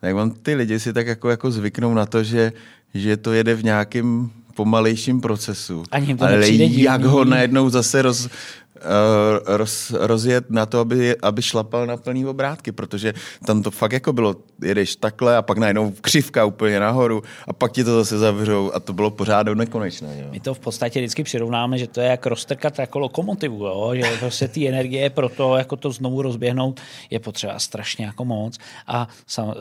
[0.00, 2.52] tak on ty lidi si tak jako, jako zvyknou na to, že,
[2.94, 5.84] že to jede v nějakém pomalejším procesu.
[5.90, 8.28] Ani to Ale jak ho najednou zase roz,
[9.46, 13.14] roz, rozjet na to, aby, aby šlapal na plný obrátky, protože
[13.46, 17.72] tam to fakt jako bylo, jedeš takhle a pak najednou křivka úplně nahoru a pak
[17.72, 20.16] ti to zase zavřou a to bylo pořád do nekonečné.
[20.20, 20.26] Jo.
[20.30, 23.92] My to v podstatě vždycky přirovnáme, že to je jak roztrkat jako lokomotivu, jo?
[23.94, 28.58] že prostě ty energie pro to, jako to znovu rozběhnout, je potřeba strašně jako moc
[28.86, 29.54] a sam, uh,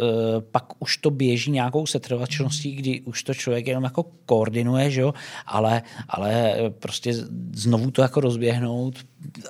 [0.52, 5.14] pak už to běží nějakou setrvačností, kdy už to člověk jenom jako koordinuje, že jo?
[5.46, 7.14] Ale, ale prostě
[7.54, 8.96] znovu to jako rozběhnout,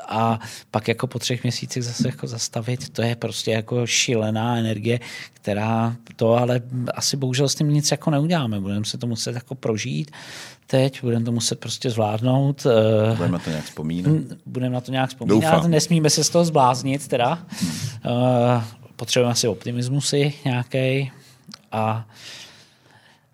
[0.08, 0.40] a
[0.72, 5.00] pak jako po třech měsících zase jako zastavit, to je prostě jako šílená energie,
[5.34, 6.62] která to ale
[6.96, 8.60] asi bohužel s tím nic jako neuděláme.
[8.60, 10.12] Budeme se to muset jako prožít
[10.68, 12.66] teď, budeme to muset prostě zvládnout.
[12.66, 14.14] Eh, budeme na to nějak vzpomínat.
[14.46, 15.72] Budeme na to nějak vzpomínat, Doufám.
[15.72, 17.46] nesmíme se z toho zbláznit teda.
[17.48, 17.72] Hmm.
[18.06, 18.64] Uh,
[18.96, 20.14] potřebujeme asi optimismus
[20.46, 21.12] nějaký
[21.72, 22.08] a,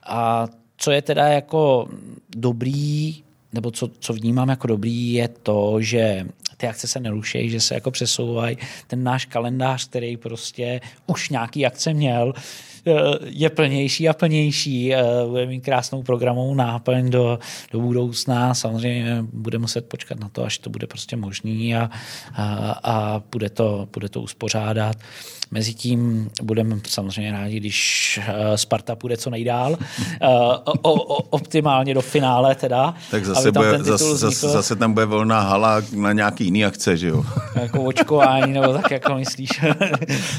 [0.03, 0.47] a
[0.77, 1.89] co je teda jako
[2.35, 3.23] dobrý
[3.53, 6.25] nebo co, co vnímám jako dobrý, je to, že
[6.57, 8.57] ty akce se neruší, že se jako přesouvají.
[8.87, 12.33] Ten náš kalendář, který prostě už nějaký akce měl,
[13.25, 14.93] je plnější a plnější.
[15.27, 17.39] Bude mít krásnou programovou náplň do,
[17.71, 18.53] do budoucna.
[18.53, 21.89] Samozřejmě bude muset počkat na to, až to bude prostě možný a,
[22.33, 24.95] a, a bude, to, bude to uspořádat.
[25.51, 28.19] Mezitím budeme samozřejmě rádi, když
[28.55, 29.77] Sparta půjde co nejdál.
[30.81, 32.93] o, o, optimálně do finále teda.
[33.11, 37.07] Tak zase, bude, zase, zase, zase tam bude volná hala na nějaký jiný akce, že
[37.07, 37.23] jo?
[37.55, 39.49] Jako očkování, nebo tak jako myslíš.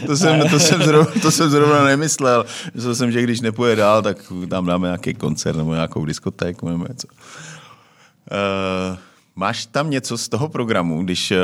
[0.07, 2.38] to, jsem, to, jsem zrovna, to jsem zrovna nemyslel.
[2.75, 6.87] Myslel jsem, že když nepůjde dál, tak tam dáme nějaký koncert nebo nějakou diskotéku nebo
[6.89, 7.09] něco.
[7.09, 8.99] Uh,
[9.37, 11.37] máš tam něco z toho programu, když uh,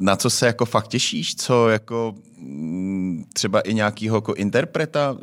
[0.00, 5.18] na co se jako fakt těšíš, co jako mm, třeba i nějakýho jako interpreta, uh,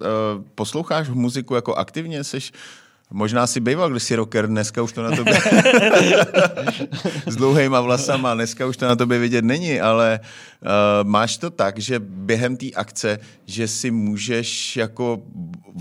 [0.56, 2.52] posloucháš muziku jako aktivně, seš
[3.16, 5.34] Možná si býval když si rocker, dneska už to na tobě
[7.28, 10.70] s dlouhýma vlasama, dneska už to na tobě vidět není, ale uh,
[11.10, 15.22] máš to tak, že během té akce, že si můžeš jako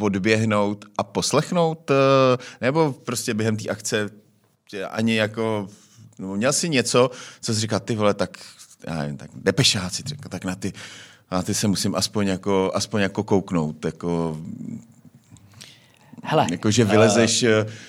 [0.01, 1.97] odběhnout a poslechnout, uh,
[2.61, 4.11] nebo prostě během té akce
[4.91, 5.69] ani jako,
[6.19, 7.11] no, měl si něco,
[7.41, 8.39] co jsi říkal, ty vole, tak,
[8.87, 10.73] já nevím, tak depešáci, tak na ty,
[11.31, 14.39] na ty se musím aspoň jako, aspoň jako kouknout, jako
[16.25, 17.43] Hele, jako, že vylezeš...
[17.43, 17.49] Uh,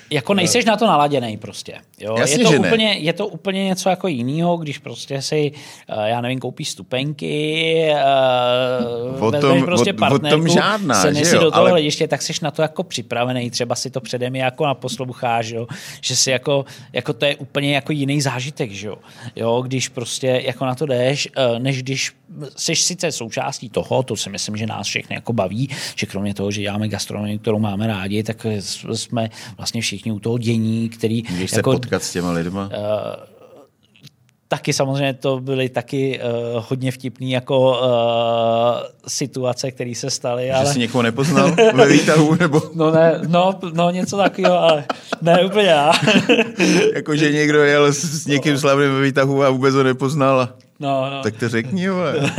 [0.10, 1.74] jako nejseš uh, na to naladěný prostě.
[2.00, 2.16] Jo?
[2.18, 2.98] Jasně, je, to že úplně, ne.
[2.98, 5.52] je to úplně něco jako jiného, když prostě si,
[5.98, 7.88] uh, já nevím, koupíš stupenky,
[9.18, 11.42] uh, o tom, prostě o, o tom žádná, se že jo?
[11.42, 11.70] do toho ale...
[11.70, 15.68] hlediště, tak jsi na to jako připravený, třeba si to předem jako naposloucháš, jo?
[16.02, 18.98] že si jako, jako to je úplně jako jiný zážitek, že jo?
[19.36, 19.62] jo?
[19.62, 22.12] když prostě jako na to jdeš, uh, než když
[22.56, 26.52] jsi sice součástí toho, to si myslím, že nás všechny jako baví, že kromě toho,
[26.52, 28.46] že děláme gastronomii, kterou máme rádi, tak
[28.94, 31.24] jsme vlastně všichni u toho dění, který...
[31.30, 32.66] Můžeš jako, se potkat s těma lidma?
[32.66, 33.34] Uh,
[34.48, 37.88] taky samozřejmě to byly taky uh, hodně vtipný jako uh,
[39.08, 40.46] situace, které se staly.
[40.46, 40.74] Že ale...
[40.74, 42.36] jsi někoho nepoznal ve výtahu?
[42.40, 42.62] Nebo...
[42.74, 44.86] no, ne, no, no něco takového, ale
[45.22, 45.92] ne úplně já.
[46.96, 50.50] jako, že někdo jel s, s někým slavným ve výtahu a vůbec ho nepoznal.
[50.80, 51.24] No, no.
[51.24, 52.16] Tak to řekni, vole.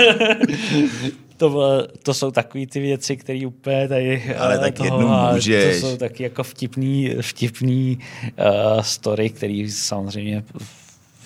[1.37, 4.37] to, to jsou takové ty věci, které úplně tady...
[4.37, 5.81] Ale tak toho, jednou můžeš.
[5.81, 7.99] To jsou taky jako vtipný, vtipný
[8.39, 10.45] uh, story, který samozřejmě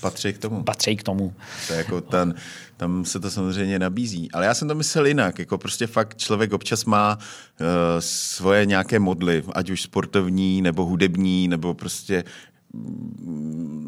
[0.00, 0.62] patří k tomu.
[0.62, 1.32] Patří k tomu.
[1.66, 2.34] To je jako ten,
[2.76, 4.30] tam se to samozřejmě nabízí.
[4.32, 5.38] Ale já jsem to myslel jinak.
[5.38, 7.66] Jako prostě fakt člověk občas má uh,
[7.98, 12.24] svoje nějaké modly, ať už sportovní, nebo hudební, nebo prostě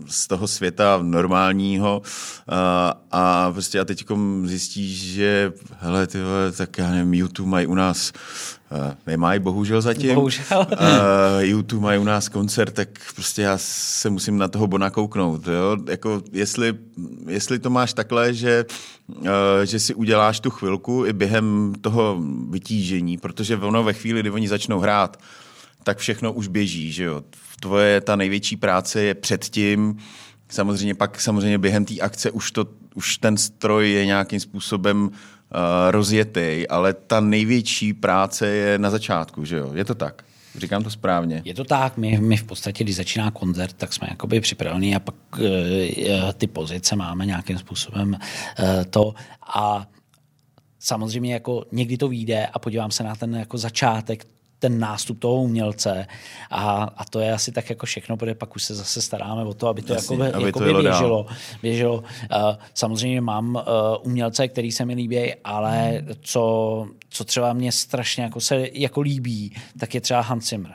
[0.07, 2.03] z toho světa normálního
[2.49, 4.05] a, a prostě a teď
[4.45, 8.13] zjistíš, že hele, ty vole, tak já nevím, YouTube mají u nás
[9.07, 10.15] nemají, bohužel zatím.
[10.15, 10.67] Bohužel.
[10.73, 15.47] Uh, YouTube mají u nás koncert, tak prostě já se musím na toho Bona kouknout.
[15.47, 15.77] Jo?
[15.89, 16.75] Jako jestli,
[17.27, 18.65] jestli to máš takhle, že,
[19.09, 19.27] uh,
[19.65, 24.49] že si uděláš tu chvilku i během toho vytížení, protože ono ve chvíli, kdy oni
[24.49, 25.17] začnou hrát,
[25.85, 27.23] tak všechno už běží, že jo.
[27.61, 29.97] Tvoje ta největší práce je předtím,
[30.49, 35.11] samozřejmě pak samozřejmě během té akce už, to, už ten stroj je nějakým způsobem uh,
[35.91, 39.71] rozjetý, ale ta největší práce je na začátku, že jo.
[39.75, 40.25] Je to tak?
[40.57, 41.43] Říkám to správně.
[41.45, 45.01] Je to tak, my, my v podstatě, když začíná koncert, tak jsme jakoby připraveni a
[45.01, 45.47] pak uh,
[46.37, 48.17] ty pozice máme nějakým způsobem
[48.59, 49.15] uh, to
[49.55, 49.87] a
[50.79, 54.27] samozřejmě jako někdy to vyjde a podívám se na ten jako začátek
[54.61, 56.07] ten nástup toho umělce
[56.51, 59.55] a, a to je asi tak jako všechno, protože pak už se zase staráme o
[59.55, 61.27] to, aby to Jasně, jakoby, aby jakoby to běželo.
[61.63, 61.95] běželo.
[61.97, 62.05] Uh,
[62.75, 63.63] samozřejmě mám uh,
[64.03, 66.09] umělce, který se mi líbí, ale hmm.
[66.21, 70.73] co, co třeba mě strašně jako se jako líbí, tak je třeba Hans Zimmer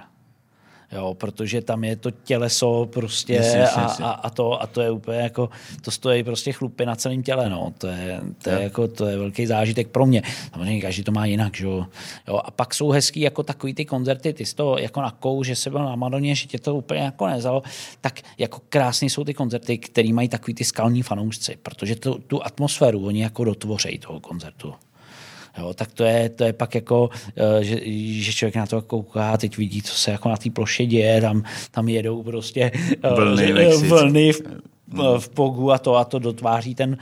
[0.96, 4.82] jo, protože tam je to těleso prostě jasně, jasně, a, a, a, to, a to
[4.82, 5.50] je úplně jako,
[5.82, 9.18] to stojí prostě chlupy na celém těle, no, to je, to je, jako, to je
[9.18, 10.22] velký zážitek pro mě.
[10.54, 11.86] Samozřejmě každý to má jinak, že jo.
[12.44, 15.56] A pak jsou hezký jako takový ty koncerty, ty jsi to jako na kou, že
[15.56, 17.64] se byl na Madoně, že tě to úplně jako nezalo,
[18.02, 22.46] tak jako krásný jsou ty koncerty, který mají takový ty skalní fanoušci, protože tu, tu
[22.46, 24.74] atmosféru oni jako dotvořejí toho koncertu.
[25.58, 27.80] Jo, tak to je, to je pak jako, eh, že,
[28.24, 31.44] že člověk na to kouká, teď vidí, co se jako na té ploše děje, tam,
[31.72, 32.72] tam jedou prostě
[33.04, 34.42] eh, vlny, vlny v,
[35.20, 36.98] v pogu a to a to dotváří ten,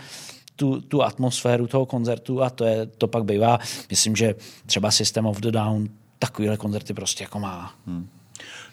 [0.56, 4.36] tu, tu atmosféru toho koncertu a to, je, to pak bývá, myslím, že
[4.66, 5.88] třeba System of the Down
[6.20, 7.74] takovýhle koncerty prostě jako má.
[7.88, 8.08] Hmm.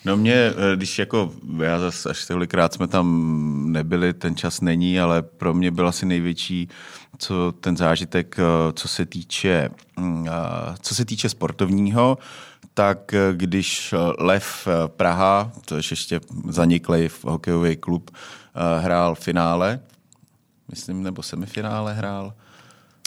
[0.04, 1.32] No mě, eh, když jako,
[1.62, 6.06] já zase až tolikrát jsme tam nebyli, ten čas není, ale pro mě byl asi
[6.06, 6.68] největší
[7.18, 10.32] co ten zážitek, eh, co se týče, mm, eh,
[10.80, 12.18] co se týče sportovního,
[12.74, 18.10] tak když Lev Praha, to je ještě zaniklý hokejový klub,
[18.78, 19.80] hrál finále,
[20.68, 22.32] myslím, nebo semifinále hrál,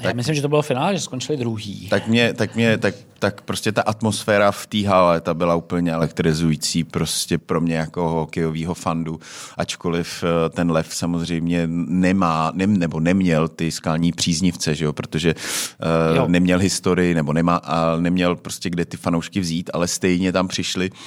[0.02, 1.88] Já tak, myslím, že to bylo finále, že skončili druhý.
[1.90, 5.92] Tak mě, tak mě, tak, tak prostě ta atmosféra v té hale, ta byla úplně
[5.92, 9.20] elektrizující prostě pro mě jako hokejového fandu,
[9.58, 15.36] ačkoliv eh, ten lev samozřejmě nemá, ne, nebo neměl ty skalní příznivce, že jo, protože
[15.36, 16.28] uh, jo.
[16.28, 20.90] neměl historii, nebo nemá, a neměl prostě kde ty fanoušky vzít, ale stejně tam přišli
[20.92, 20.98] uh,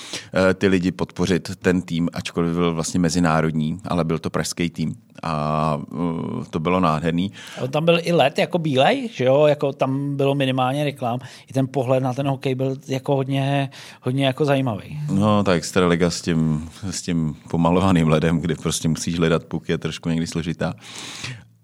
[0.54, 5.76] ty lidi podpořit ten tým, ačkoliv byl vlastně mezinárodní, ale byl to pražský tým a
[5.90, 7.32] uh, to bylo nádherný.
[7.70, 11.20] Tam byl i let jako bílej, že jo, jako tam bylo minimálně reklám.
[11.50, 13.70] I ten pohled na ten hokej byl jako hodně,
[14.02, 15.00] hodně jako zajímavý.
[15.10, 19.78] No, tak Extraliga s tím, s tím pomalovaným ledem, kde prostě musíš hledat puk, je
[19.78, 20.74] trošku někdy složitá.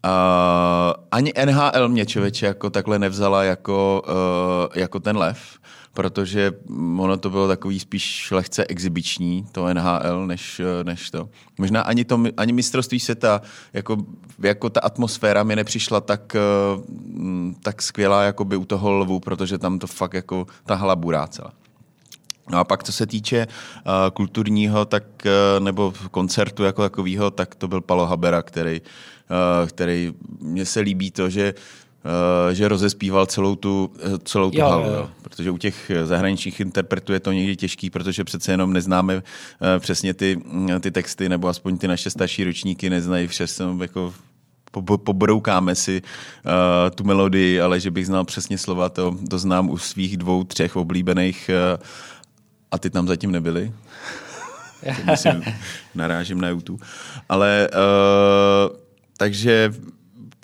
[0.05, 5.39] Uh, ani NHL mě člověče jako takhle nevzala jako, uh, jako ten lev
[5.95, 6.53] protože
[6.99, 11.29] ono to bylo takový spíš lehce exibiční, to NHL, než, než to.
[11.59, 13.41] Možná ani, to, ani mistrovství světa,
[13.73, 13.97] jako,
[14.39, 16.37] jako ta atmosféra mi nepřišla tak,
[17.63, 21.27] tak skvělá jako by u toho lvu, protože tam to fakt jako ta hala burá
[21.27, 21.53] celá.
[22.51, 27.55] No a pak, co se týče uh, kulturního, tak, uh, nebo koncertu jako takového, tak
[27.55, 31.55] to byl Palo Habera, který, uh, který mně se líbí to, že
[32.47, 33.93] Uh, že rozespíval celou tu,
[34.24, 34.84] celou tu jo, halu.
[34.84, 35.11] Jo.
[35.22, 39.22] Protože u těch zahraničních interpretů je to někdy těžký, protože přece jenom neznáme uh,
[39.78, 40.43] přesně ty,
[40.80, 44.14] ty texty, nebo aspoň ty naše starší ročníky neznají přesně jako
[45.05, 46.51] pobroukáme si uh,
[46.95, 50.76] tu melodii, ale že bych znal přesně slova, to, to znám u svých dvou, třech
[50.76, 51.82] oblíbených uh,
[52.73, 53.73] a ty tam zatím nebyly.
[55.11, 55.43] Myslím,
[55.95, 56.87] narážím na YouTube.
[57.29, 58.77] Ale uh,
[59.16, 59.75] takže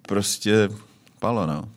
[0.03, 0.68] prostě
[1.18, 1.68] Palo, no.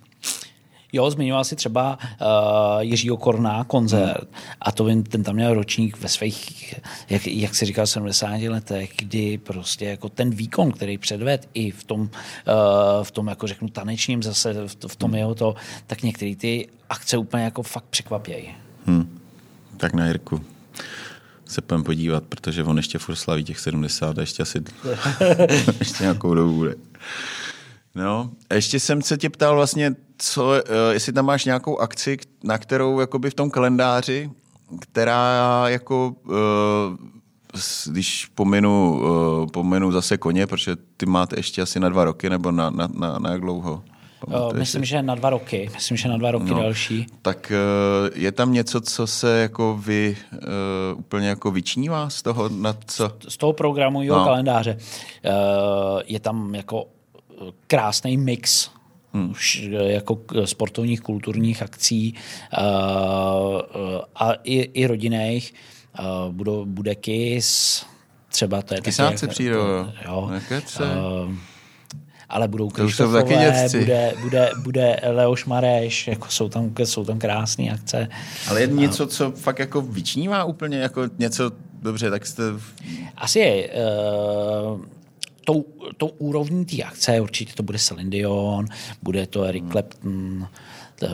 [0.93, 4.41] Jo, zmiňoval si třeba uh, Jiřího Korná koncert hmm.
[4.61, 6.75] a to vím, ten tam měl ročník ve svých,
[7.09, 11.83] jak, jak si říkal, 70 letech, kdy prostě jako ten výkon, který předved i v
[11.83, 12.07] tom, uh,
[13.03, 15.17] v tom jako řeknu tanečním zase, v, v tom hmm.
[15.17, 15.55] jeho to,
[15.87, 18.55] tak některé ty akce úplně jako fakt překvapějí.
[18.85, 19.20] Hmm.
[19.81, 20.41] Tak na Jirku
[21.45, 24.63] se půjdeme podívat, protože on ještě furt slaví těch 70 a ještě asi
[25.79, 26.75] ještě nějakou dobu bude.
[27.95, 32.17] No, a ještě jsem se tě ptal vlastně, co, eh, jestli tam máš nějakou akci,
[32.43, 34.31] na kterou jakoby v tom kalendáři,
[34.79, 36.97] která jako, eh,
[37.91, 42.51] když pominu, eh, pominu zase koně, protože ty máte ještě asi na dva roky, nebo
[42.51, 43.83] na, na, na, na jak dlouho?
[44.25, 45.69] Pamatuješ Myslím, že na dva roky.
[45.73, 47.05] Myslím, že na dva roky no, další.
[47.21, 47.51] Tak
[48.15, 50.39] je tam něco, co se jako vy uh,
[50.99, 53.11] úplně jako vyčnívá z toho, na co?
[53.27, 54.25] Z toho programu no.
[54.25, 54.77] kalendáře.
[56.05, 56.87] Je tam jako
[57.67, 58.69] krásný mix
[59.13, 59.31] hmm.
[59.31, 62.15] už jako sportovních, kulturních akcí
[64.15, 65.53] a i, i rodinných.
[66.31, 67.85] Budou, bude KIS,
[68.29, 69.31] třeba to je Kysáci taky...
[69.31, 69.91] přijdou, jo.
[70.05, 70.31] jo.
[70.79, 71.35] Uh,
[72.31, 78.07] ale budou Krištofové, bude, bude, bude Leoš Mareš, jako jsou tam, jsou tam krásné akce.
[78.47, 81.51] Ale je něco, co fakt jako vyčnívá úplně, jako něco,
[81.81, 82.43] dobře, tak jste...
[83.17, 83.69] Asi je.
[83.69, 84.81] Uh,
[85.45, 85.65] tou,
[85.97, 88.65] tou úrovní té akce určitě to bude Celine Dion,
[89.01, 89.71] bude to Eric hmm.
[89.71, 90.47] Clapton,
[90.95, 91.07] t,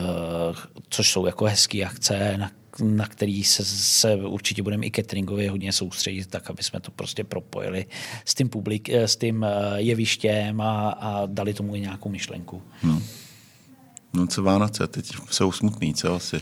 [0.89, 2.51] což jsou jako hezké akce, na,
[2.83, 7.23] na který se, se určitě budeme i cateringově hodně soustředit, tak aby jsme to prostě
[7.23, 7.85] propojili
[8.25, 12.61] s tím, publik, s tím eh, jevištěm a, a dali tomu i nějakou myšlenku.
[12.81, 13.03] Hmm.
[14.13, 16.41] No co Vánoce, teď jsou smutný, co asi?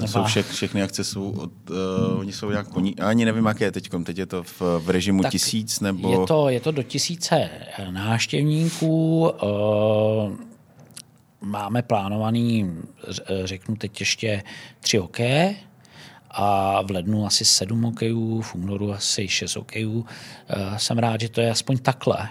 [0.00, 3.64] To jsou vše, všechny akce jsou, od, uh, oni jsou nějak, oni, ani nevím, jaké
[3.64, 6.12] je teď, teď je to v, v režimu tak tisíc, nebo...
[6.12, 7.50] Je to, je to do tisíce
[7.90, 10.36] návštěvníků, uh,
[11.40, 12.72] máme plánovaný,
[13.44, 14.42] řeknu teď ještě
[14.80, 15.56] tři hokeje,
[16.30, 19.98] a v lednu asi sedm hokejů, v únoru asi šest hokejů.
[20.00, 22.28] Uh, jsem rád, že to je aspoň takhle,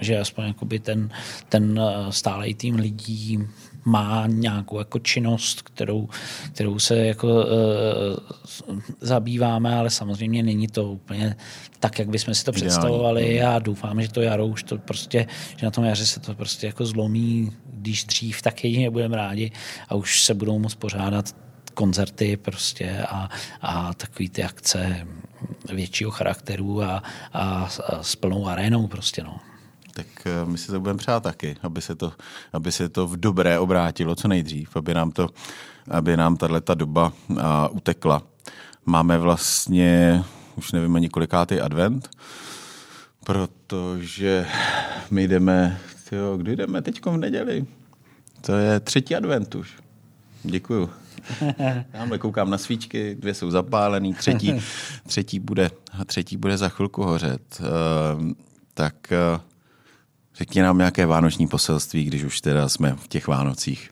[0.00, 1.10] že aspoň ten,
[1.48, 1.80] ten
[2.10, 3.38] stálej tým lidí
[3.84, 6.08] má nějakou jako činnost, kterou,
[6.52, 11.36] kterou se jako uh, zabýváme, ale samozřejmě není to úplně
[11.78, 13.42] tak, jak bychom si to představovali.
[13.42, 15.26] a doufám, že to jaro už to prostě,
[15.56, 19.50] že na tom jaře se to prostě jako zlomí, když dřív, tak jedině budeme rádi
[19.88, 21.36] a už se budou moct pořádat
[21.74, 23.28] koncerty prostě a,
[23.60, 25.06] a takový ty akce
[25.72, 27.02] většího charakteru a,
[27.32, 29.51] a, a s plnou arénou prostě, no
[29.94, 32.12] tak eh, my si to budeme přát taky, aby se to,
[32.52, 35.28] aby se to v dobré obrátilo co nejdřív, aby nám to,
[35.90, 38.22] aby nám tato doba a, utekla.
[38.86, 40.24] Máme vlastně,
[40.56, 42.08] už nevím ani kolikátý advent,
[43.24, 44.46] protože
[45.10, 47.66] my jdeme, tyjo, kdy jdeme teď v neděli?
[48.40, 49.78] To je třetí advent už.
[50.42, 50.90] Děkuju.
[51.92, 54.52] Tamhle koukám na svíčky, dvě jsou zapálený, třetí,
[55.06, 55.70] třetí, bude,
[56.06, 57.60] třetí bude za chvilku hořet.
[57.60, 58.32] Uh,
[58.74, 58.94] tak
[59.34, 59.40] uh,
[60.36, 63.90] Řekni nám nějaké vánoční poselství, když už teda jsme v těch Vánocích.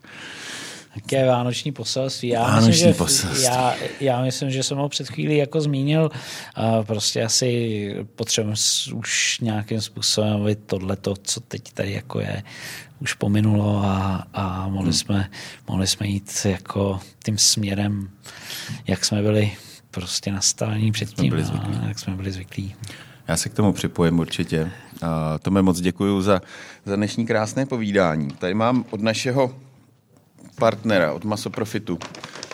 [0.97, 2.29] Jaké vánoční poselství?
[2.29, 3.43] Já Vánoční myslím, že, poselství.
[3.45, 6.11] Já, já myslím, že jsem ho před chvílí jako zmínil.
[6.55, 8.57] A prostě asi potřebujeme
[8.95, 12.43] už nějakým způsobem, aby tohleto, co teď tady jako je,
[13.01, 14.93] už pominulo a, a mohli, Hmm.
[14.93, 15.31] jsme,
[15.69, 18.11] mohli jsme jít jako tím směrem,
[18.87, 19.53] jak jsme byli
[19.91, 21.35] prostě nastavení předtím,
[21.89, 22.75] jak jsme byli zvyklí.
[23.31, 24.71] Já se k tomu připojím určitě.
[25.03, 26.41] A Tome, moc děkuji za,
[26.85, 28.29] za dnešní krásné povídání.
[28.31, 29.55] Tady mám od našeho
[30.59, 31.99] partnera, od Masoprofitu,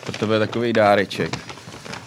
[0.05, 1.39] pro tebe takový dáreček.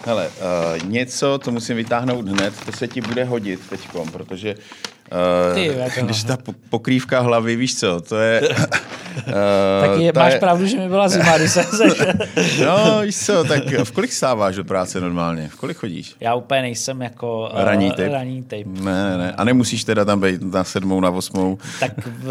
[0.06, 5.54] Hele, uh, něco, co musím vytáhnout hned, to se ti bude hodit teďkom, protože uh,
[5.54, 8.42] Ty, když ta po- pokrývka hlavy, víš co, to je...
[9.16, 9.32] Uh,
[9.80, 11.84] Tak je, ta máš je- pravdu, že mi byla zima, když jsem se...
[12.66, 15.48] No, víš co, tak v kolik stáváš do práce normálně?
[15.48, 16.14] V kolik chodíš?
[16.20, 18.12] Já úplně nejsem jako eh, Ranní typ?
[18.12, 18.66] ranní typ.
[18.66, 19.32] Ne, ne, ne.
[19.32, 21.58] A nemusíš teda tam být na sedmou, na osmou.
[21.80, 22.30] Tak v,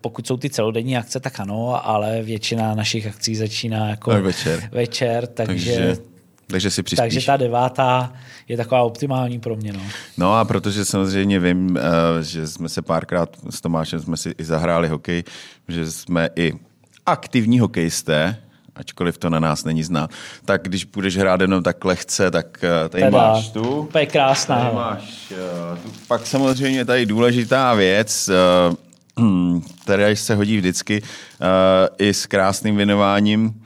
[0.00, 4.60] pokud jsou ty celodenní akce, tak ano, ale většina našich akcí začíná jako Tak večer.
[4.72, 5.96] večer takže, Takže,
[6.52, 7.14] takže si přispíš.
[7.14, 8.12] takže ta devátá
[8.48, 9.72] je taková optimální pro mě.
[9.72, 9.80] No.
[10.18, 14.44] No a protože samozřejmě vím, eh, že jsme se párkrát s Tomášem jsme si i
[14.44, 15.24] zahráli hokej,
[15.68, 16.52] že jsme i
[17.06, 18.36] aktivní hokejisté,
[18.76, 20.10] ačkoliv to na nás není znát,
[20.44, 23.80] tak když budeš hrát jenom tak lehce, tak eh, tady Teda, máš tu.
[23.80, 24.60] úplně krásná.
[24.60, 25.92] Tady máš eh, tu.
[26.08, 28.30] Pak samozřejmě tady důležitá věc,
[29.84, 31.02] která se hodí vždycky
[31.98, 33.62] i s krásným věnováním,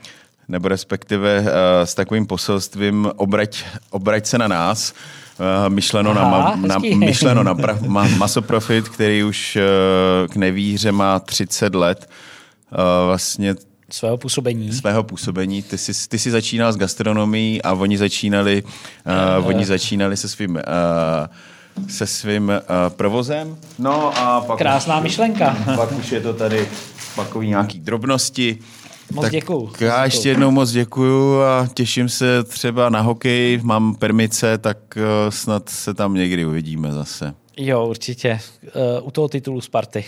[0.49, 4.95] nebo respektive eh, s takovým poselstvím obrať, obrať se na nás,
[5.41, 9.63] eh, myšleno, na, Aha, ma- na, myšleno na pra, ma, Masoprofit, který už eh,
[10.29, 12.11] k nevíře má 30 let.
[12.73, 12.77] Eh,
[13.07, 13.55] Vlastně
[13.91, 14.73] Svého působení.
[14.73, 15.63] svého působení.
[15.63, 18.63] Ty jsi, ty jsi začínal s gastronomií a oni začínali,
[19.41, 22.55] uh, oni začínali se svým, uh, se svým uh,
[22.89, 23.57] provozem.
[23.79, 25.57] No a pak Krásná už, myšlenka.
[25.77, 26.69] Pak už je to tady
[27.17, 28.59] takový nějaký drobnosti.
[29.13, 29.73] Moc tak děkuju.
[29.81, 30.31] Já Moc ještě děkuju.
[30.31, 35.95] jednou moc děkuju a těším se třeba na hokej, mám permice, tak uh, snad se
[35.95, 37.35] tam někdy uvidíme zase.
[37.57, 38.41] Jo, určitě.
[39.01, 40.05] Uh, u toho titulu Sparty.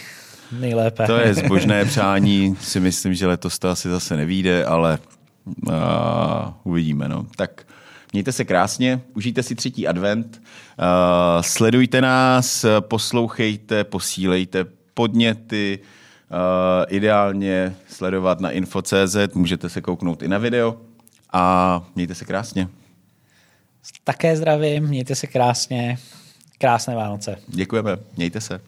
[0.61, 1.07] Nejlépe.
[1.07, 4.99] To je zbožné přání, si myslím, že letos to asi zase nevíde, ale
[5.67, 5.73] uh,
[6.65, 7.09] uvidíme.
[7.09, 7.27] No.
[7.37, 7.67] Tak
[8.13, 10.43] mějte se krásně, užijte si třetí advent,
[10.79, 15.79] uh, sledujte nás, poslouchejte, posílejte podněty,
[16.89, 20.77] ideálně sledovat na info.cz, můžete se kouknout i na video
[21.33, 22.69] a mějte se krásně.
[24.05, 25.99] Také zdravím, mějte se krásně.
[26.59, 27.37] Krásné Vánoce.
[27.49, 28.61] Děkujeme, mějte se.